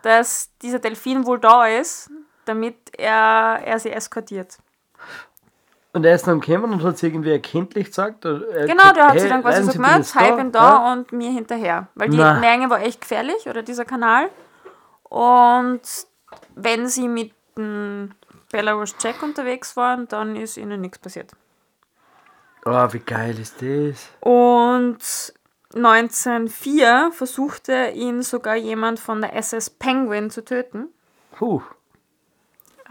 dass 0.00 0.50
dieser 0.62 0.78
Delfin 0.78 1.26
wohl 1.26 1.38
da 1.38 1.66
ist, 1.66 2.10
damit 2.46 2.76
er, 2.98 3.60
er 3.64 3.78
sie 3.78 3.90
eskortiert. 3.90 4.56
Und 5.92 6.06
er 6.06 6.14
ist 6.14 6.26
dann 6.26 6.40
gekommen 6.40 6.72
und 6.72 6.82
hat 6.82 6.94
es 6.94 7.02
irgendwie 7.02 7.32
erkenntlich 7.32 7.88
gesagt? 7.88 8.24
er 8.24 8.66
Genau, 8.66 8.92
der 8.94 9.04
hat 9.04 9.12
hey, 9.12 9.20
sich 9.20 9.30
dann 9.30 9.42
quasi 9.42 9.62
bleiben 9.62 10.02
so 10.02 10.12
Sie 10.12 10.18
hi, 10.18 10.30
da. 10.30 10.36
bin 10.36 10.52
da 10.52 10.70
Ja. 10.70 10.92
und 10.92 11.12
mir 11.12 11.30
hinterher. 11.30 11.86
Weil 11.94 12.08
die 12.08 12.16
Na. 12.16 12.40
Menge 12.40 12.70
war 12.70 12.80
echt 12.80 13.02
gefährlich, 13.02 13.46
oder 13.46 13.62
dieser 13.62 13.84
Kanal. 13.84 14.30
Und 15.14 15.80
wenn 16.56 16.88
sie 16.88 17.06
mit 17.06 17.32
dem 17.56 18.10
Belarus 18.50 18.96
Jack 19.00 19.22
unterwegs 19.22 19.76
waren, 19.76 20.08
dann 20.08 20.34
ist 20.34 20.56
ihnen 20.56 20.80
nichts 20.80 20.98
passiert. 20.98 21.30
Oh, 22.64 22.88
wie 22.92 22.98
geil 22.98 23.38
ist 23.38 23.62
das? 23.62 24.08
Und 24.20 24.98
1904 25.76 27.10
versuchte 27.12 27.90
ihn 27.94 28.22
sogar 28.22 28.56
jemand 28.56 28.98
von 28.98 29.20
der 29.20 29.36
SS 29.36 29.70
Penguin 29.70 30.30
zu 30.30 30.44
töten. 30.44 30.88
Puh. 31.30 31.62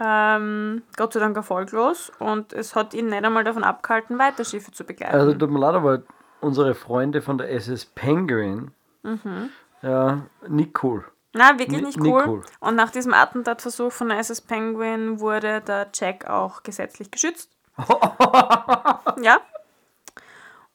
Ähm, 0.00 0.82
Gott 0.96 1.12
sei 1.12 1.20
Dank 1.20 1.36
erfolglos. 1.36 2.10
Und 2.20 2.54
es 2.54 2.74
hat 2.74 2.94
ihn 2.94 3.08
nicht 3.08 3.22
einmal 3.22 3.44
davon 3.44 3.64
abgehalten, 3.64 4.18
weiter 4.18 4.46
Schiffe 4.46 4.72
zu 4.72 4.84
begleiten. 4.84 5.14
Also 5.14 5.34
tut 5.34 5.50
mir 5.50 5.58
leid, 5.60 5.74
aber 5.74 6.02
unsere 6.40 6.74
Freunde 6.74 7.20
von 7.20 7.36
der 7.36 7.50
SS 7.52 7.84
Penguin, 7.84 8.70
Mhm. 9.02 9.50
ja, 9.82 10.22
nicht 10.48 10.82
cool. 10.82 11.04
Na, 11.34 11.58
wirklich 11.58 11.80
Ni- 11.80 11.86
nicht 11.86 11.98
nicht 11.98 12.12
cool. 12.12 12.24
cool. 12.26 12.42
Und 12.60 12.76
nach 12.76 12.90
diesem 12.90 13.12
Attentatversuch 13.12 13.92
von 13.92 14.08
der 14.08 14.18
SS 14.18 14.40
Penguin 14.40 15.18
wurde 15.20 15.60
der 15.60 15.88
Jack 15.92 16.26
auch 16.30 16.62
gesetzlich 16.62 17.10
geschützt. 17.10 17.50
ja. 19.20 19.40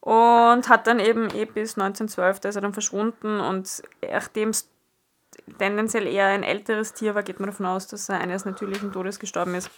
Und 0.02 0.70
hat 0.70 0.86
dann 0.88 1.00
eben 1.00 1.30
eh 1.34 1.46
bis 1.46 1.78
1912, 1.78 2.40
da 2.42 2.50
ist 2.50 2.56
er 2.56 2.62
dann 2.62 2.74
verschwunden 2.74 3.40
und 3.40 3.84
nachdem 4.02 4.50
es 4.50 4.70
tendenziell 5.58 6.08
eher 6.08 6.28
ein 6.28 6.44
älteres 6.44 6.94
Tier 6.94 7.16
war, 7.16 7.24
geht 7.24 7.40
man 7.40 7.50
davon 7.50 7.66
aus, 7.66 7.88
dass 7.88 8.10
er 8.10 8.20
eines 8.20 8.46
natürlichen 8.46 8.92
Todes 8.92 9.20
gestorben 9.20 9.56
ist. 9.56 9.70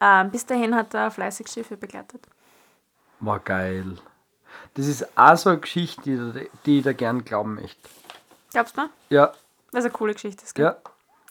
Ähm, 0.00 0.30
bis 0.30 0.46
dahin 0.46 0.74
hat 0.74 0.94
er 0.94 1.10
fleißig 1.10 1.48
Schiffe 1.48 1.76
begleitet. 1.76 2.26
War 3.20 3.38
geil. 3.40 3.96
Das 4.74 4.86
ist 4.86 5.06
auch 5.18 5.36
so 5.36 5.50
eine 5.50 5.58
Geschichte, 5.60 6.02
die, 6.32 6.50
die 6.66 6.78
ich 6.78 6.84
da 6.84 6.92
gern 6.92 7.24
glauben 7.24 7.54
möchte. 7.56 7.88
Glaubst 8.52 8.76
du? 8.76 8.82
Ja, 9.10 9.32
Was 9.72 9.84
eine 9.84 9.92
coole 9.92 10.14
Geschichte 10.14 10.44
ist. 10.44 10.54
gell? 10.54 10.64
ja. 10.64 10.76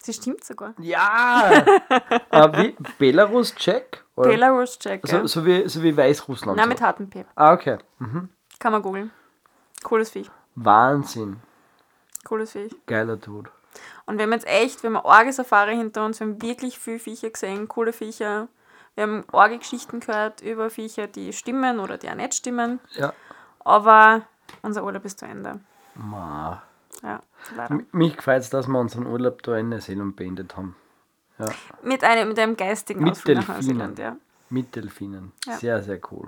Sie 0.02 0.14
stimmt 0.14 0.44
sogar. 0.46 0.74
Ja! 0.80 1.52
äh, 1.52 2.58
wie? 2.58 2.76
Belarus 2.98 3.54
Jack? 3.58 4.06
Oder? 4.16 4.30
Belarus 4.30 4.78
Jack. 4.82 5.02
so, 5.06 5.18
ja. 5.18 5.28
so, 5.28 5.46
wie, 5.46 5.68
so 5.68 5.84
wie 5.84 5.96
Weißrussland. 5.96 6.58
Na, 6.58 6.64
so. 6.64 6.70
mit 6.70 6.82
hartem 6.82 7.10
P. 7.10 7.26
Ah, 7.36 7.54
okay. 7.54 7.78
Kann 8.60 8.72
man 8.72 8.82
googeln. 8.82 9.12
Cooles 9.84 10.10
Viech. 10.10 10.30
Wahnsinn. 10.56 11.42
Cooles 12.24 12.52
Viech. 12.54 12.74
Geiler 12.86 13.20
Tod. 13.20 13.50
Und 14.06 14.18
wir 14.18 14.24
haben 14.24 14.32
jetzt 14.34 14.48
echt, 14.48 14.84
wir 14.84 14.90
haben 14.90 15.06
arge 15.06 15.32
Safari 15.34 15.76
hinter 15.76 16.06
uns, 16.06 16.20
wir 16.20 16.28
haben 16.28 16.42
wirklich 16.42 16.80
viele 16.80 17.00
Viecher 17.00 17.30
gesehen, 17.30 17.68
coole 17.68 17.94
Viecher. 17.94 18.48
Wir 18.96 19.04
haben 19.04 19.24
arge 19.32 19.60
Geschichten 19.60 20.00
gehört 20.00 20.42
über 20.42 20.70
Viecher, 20.70 21.08
die 21.08 21.32
stimmen 21.32 21.80
oder 21.80 21.98
die 21.98 22.10
auch 22.10 22.16
nicht 22.16 22.34
stimmen. 22.34 22.80
Ja. 22.94 23.14
Aber 23.64 24.24
unser 24.62 24.84
Urlaub 24.84 25.06
ist 25.06 25.20
zu 25.20 25.26
Ende. 25.26 25.60
Ma. 25.96 26.64
Ja, 27.04 27.22
leider. 27.56 27.80
Mich 27.92 28.18
gefällt 28.18 28.44
es, 28.44 28.50
dass 28.50 28.68
wir 28.68 28.80
unseren 28.80 29.08
Urlaub 29.08 29.42
da 29.44 29.58
in 29.58 29.70
Neuseeland 29.70 30.16
beendet 30.16 30.58
haben. 30.58 30.76
Mit 31.84 32.04
einem, 32.04 32.28
mit 32.30 32.40
einem 32.40 32.58
geistigen 32.58 33.02
Mit 33.02 33.12
Ausflug 33.12 33.38
nach 33.38 33.46
Delfinen. 33.46 33.78
Neuseeland, 33.78 34.00
ja. 34.00 34.18
Mit 34.50 34.76
Delfinen. 34.76 35.32
Ja. 35.46 35.58
Sehr, 35.58 35.82
sehr 35.82 36.00
cool. 36.12 36.28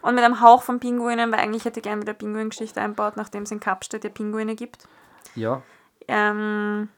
Und 0.00 0.14
mit 0.14 0.24
einem 0.24 0.40
Hauch 0.40 0.62
von 0.62 0.80
Pinguinen, 0.80 1.30
weil 1.32 1.40
eigentlich 1.40 1.64
hätte 1.66 1.80
ich 1.80 1.84
gerne 1.84 2.00
wieder 2.00 2.14
Pinguin-Geschichte 2.14 2.80
einbaut, 2.80 3.16
nachdem 3.16 3.42
es 3.42 3.50
in 3.50 3.60
Kapstadt 3.60 4.04
ja 4.04 4.10
Pinguine 4.10 4.54
gibt. 4.54 4.88
Ja. 5.34 5.60
Ähm, 6.08 6.88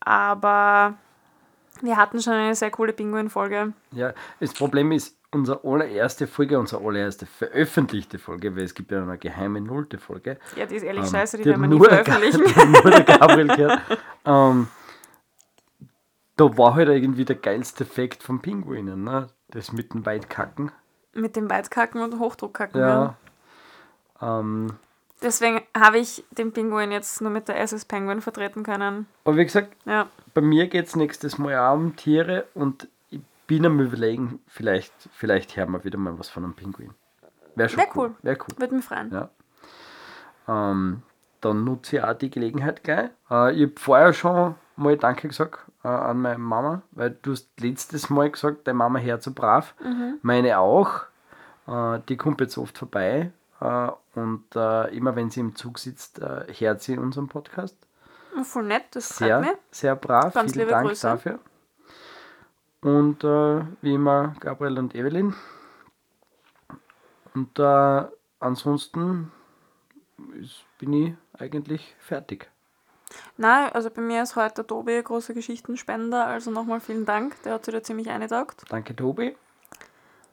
aber 0.00 0.94
Wir 1.82 1.96
hatten 1.96 2.20
schon 2.22 2.32
eine 2.32 2.54
sehr 2.54 2.70
coole 2.70 2.92
Pinguin-Folge. 2.92 3.72
Ja, 3.92 4.14
das 4.40 4.54
Problem 4.54 4.92
ist, 4.92 5.16
unsere 5.36 5.60
allererste 5.64 6.26
Folge, 6.26 6.58
unsere 6.58 6.84
allererste 6.84 7.26
veröffentlichte 7.26 8.18
Folge, 8.18 8.56
weil 8.56 8.64
es 8.64 8.74
gibt 8.74 8.90
ja 8.90 9.02
eine 9.02 9.16
geheime 9.18 9.60
nullte 9.60 9.98
Folge. 9.98 10.38
Ja, 10.56 10.66
die 10.66 10.74
ist 10.76 10.82
ehrlich 10.82 11.04
ähm, 11.04 11.10
scheiße, 11.10 11.38
die 11.38 11.44
werden 11.44 11.70
wir 11.70 11.78
Ga- 11.78 12.02
veröffentlichen. 12.04 12.72
nur 12.72 12.90
der 12.90 13.02
Gabriel 13.04 13.46
gehört. 13.48 13.80
ähm, 14.24 14.68
da 16.36 16.58
war 16.58 16.74
halt 16.74 16.88
irgendwie 16.88 17.24
der 17.24 17.36
geilste 17.36 17.84
Effekt 17.84 18.22
von 18.22 18.40
Pinguinen, 18.42 19.04
ne? 19.04 19.28
Das 19.48 19.72
mit 19.72 19.94
dem 19.94 20.04
Weitkacken. 20.04 20.72
Mit 21.14 21.36
dem 21.36 21.48
Weitkacken 21.48 22.02
und 22.02 22.18
Hochdruckkacken. 22.18 22.80
Ja. 22.80 23.16
Ja. 24.20 24.40
Ähm, 24.40 24.72
Deswegen 25.22 25.62
habe 25.74 25.96
ich 25.98 26.24
den 26.30 26.52
Pinguin 26.52 26.92
jetzt 26.92 27.22
nur 27.22 27.30
mit 27.30 27.48
der 27.48 27.58
SS 27.60 27.86
Penguin 27.86 28.20
vertreten 28.20 28.62
können. 28.64 29.06
aber 29.24 29.36
wie 29.36 29.44
gesagt, 29.44 29.74
Ja. 29.86 30.08
bei 30.34 30.42
mir 30.42 30.66
geht 30.66 30.86
es 30.88 30.96
nächstes 30.96 31.38
Mal 31.38 31.56
auch 31.58 31.74
um 31.74 31.96
Tiere 31.96 32.44
und 32.52 32.88
bin 33.46 33.64
am 33.66 33.80
überlegen, 33.80 34.40
vielleicht, 34.46 34.92
vielleicht 35.12 35.56
hören 35.56 35.70
wir 35.72 35.84
wieder 35.84 35.98
mal 35.98 36.18
was 36.18 36.28
von 36.28 36.44
einem 36.44 36.54
Pinguin. 36.54 36.92
Wäre 37.54 37.68
schon 37.68 37.78
Wär 37.78 37.88
cool. 37.96 38.06
cool. 38.08 38.14
Wäre 38.22 38.38
cool. 38.40 38.58
Würde 38.58 38.74
mich 38.74 38.84
freuen. 38.84 39.10
Ja. 39.12 39.30
Ähm, 40.48 41.02
dann 41.40 41.64
nutze 41.64 41.96
ich 41.96 42.02
auch 42.02 42.14
die 42.14 42.30
Gelegenheit 42.30 42.82
gleich. 42.84 43.10
Äh, 43.30 43.54
ich 43.54 43.62
habe 43.62 43.72
vorher 43.76 44.12
schon 44.12 44.54
mal 44.76 44.96
Danke 44.96 45.28
gesagt 45.28 45.60
äh, 45.84 45.88
an 45.88 46.20
meine 46.20 46.38
Mama, 46.38 46.82
weil 46.92 47.10
du 47.22 47.32
hast 47.32 47.48
letztes 47.60 48.10
Mal 48.10 48.30
gesagt, 48.30 48.66
deine 48.66 48.76
Mama 48.76 48.98
hört 48.98 49.22
so 49.22 49.32
brav. 49.32 49.74
Meine 50.22 50.58
auch. 50.58 51.02
Äh, 51.66 52.00
die 52.08 52.16
kommt 52.16 52.40
jetzt 52.40 52.58
oft 52.58 52.76
vorbei 52.78 53.32
äh, 53.60 53.88
und 54.14 54.44
äh, 54.54 54.94
immer 54.96 55.16
wenn 55.16 55.30
sie 55.30 55.40
im 55.40 55.54
Zug 55.56 55.78
sitzt, 55.78 56.20
äh, 56.20 56.46
hört 56.52 56.82
sie 56.82 56.96
unseren 56.98 57.28
Podcast. 57.28 57.76
Voll 58.44 58.64
nett, 58.64 58.84
das 58.90 59.08
freut 59.08 59.28
Sehr, 59.28 59.40
mich. 59.40 59.50
sehr 59.70 59.96
brav. 59.96 60.34
Ganz 60.34 60.52
Vielen 60.52 60.68
Dank 60.68 60.88
Grüße. 60.88 61.06
dafür. 61.06 61.38
Und 62.86 63.24
äh, 63.24 63.64
wie 63.82 63.94
immer 63.94 64.36
Gabriel 64.38 64.78
und 64.78 64.94
Evelyn. 64.94 65.34
Und 67.34 67.58
äh, 67.58 68.04
ansonsten 68.38 69.32
ist, 70.40 70.64
bin 70.78 70.92
ich 70.92 71.14
eigentlich 71.36 71.96
fertig. 71.98 72.48
Nein, 73.36 73.72
also 73.72 73.90
bei 73.90 74.02
mir 74.02 74.22
ist 74.22 74.36
heute 74.36 74.54
der 74.56 74.68
Tobi 74.68 74.98
ein 74.98 75.02
großer 75.02 75.34
Geschichtenspender, 75.34 76.28
also 76.28 76.52
nochmal 76.52 76.78
vielen 76.78 77.04
Dank. 77.04 77.42
Der 77.42 77.54
hat 77.54 77.64
sich 77.64 77.74
da 77.74 77.82
ziemlich 77.82 78.08
eingetaugt. 78.08 78.62
Danke, 78.68 78.94
Tobi. 78.94 79.36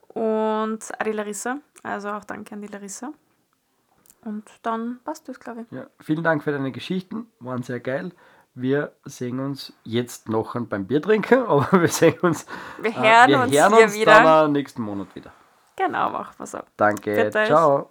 Und 0.10 0.84
auch 0.84 1.04
die 1.04 1.12
Larissa, 1.12 1.58
also 1.82 2.10
auch 2.10 2.24
danke 2.24 2.54
an 2.54 2.62
die 2.62 2.68
Larissa. 2.68 3.13
Und 4.26 4.48
dann 4.62 5.00
passt 5.04 5.28
das, 5.28 5.39
glaube 5.39 5.62
ich. 5.62 5.72
Ja, 5.72 5.88
vielen 6.00 6.24
Dank 6.24 6.44
für 6.44 6.52
deine 6.52 6.72
Geschichten, 6.72 7.26
waren 7.39 7.63
sehr 7.63 7.80
geil. 7.80 8.12
Wir 8.56 8.92
sehen 9.04 9.39
uns 9.39 9.74
jetzt 9.84 10.30
noch 10.30 10.56
beim 10.68 10.86
Bier 10.86 11.02
trinken, 11.02 11.44
aber 11.48 11.82
wir 11.82 11.88
sehen 11.88 12.20
uns, 12.22 12.46
Wir 12.80 12.92
äh, 12.92 12.94
hören 12.94 13.30
wir 13.30 13.42
uns 13.42 13.54
hören 13.54 13.74
uns 13.74 13.94
wieder. 13.94 14.24
dann 14.24 14.50
äh, 14.50 14.52
nächsten 14.52 14.82
Monat 14.82 15.16
wieder. 15.16 15.32
Genau, 15.76 16.10
machen 16.12 16.36
wir 16.38 16.46
so. 16.46 16.60
Danke, 16.78 17.32
ciao. 17.32 17.89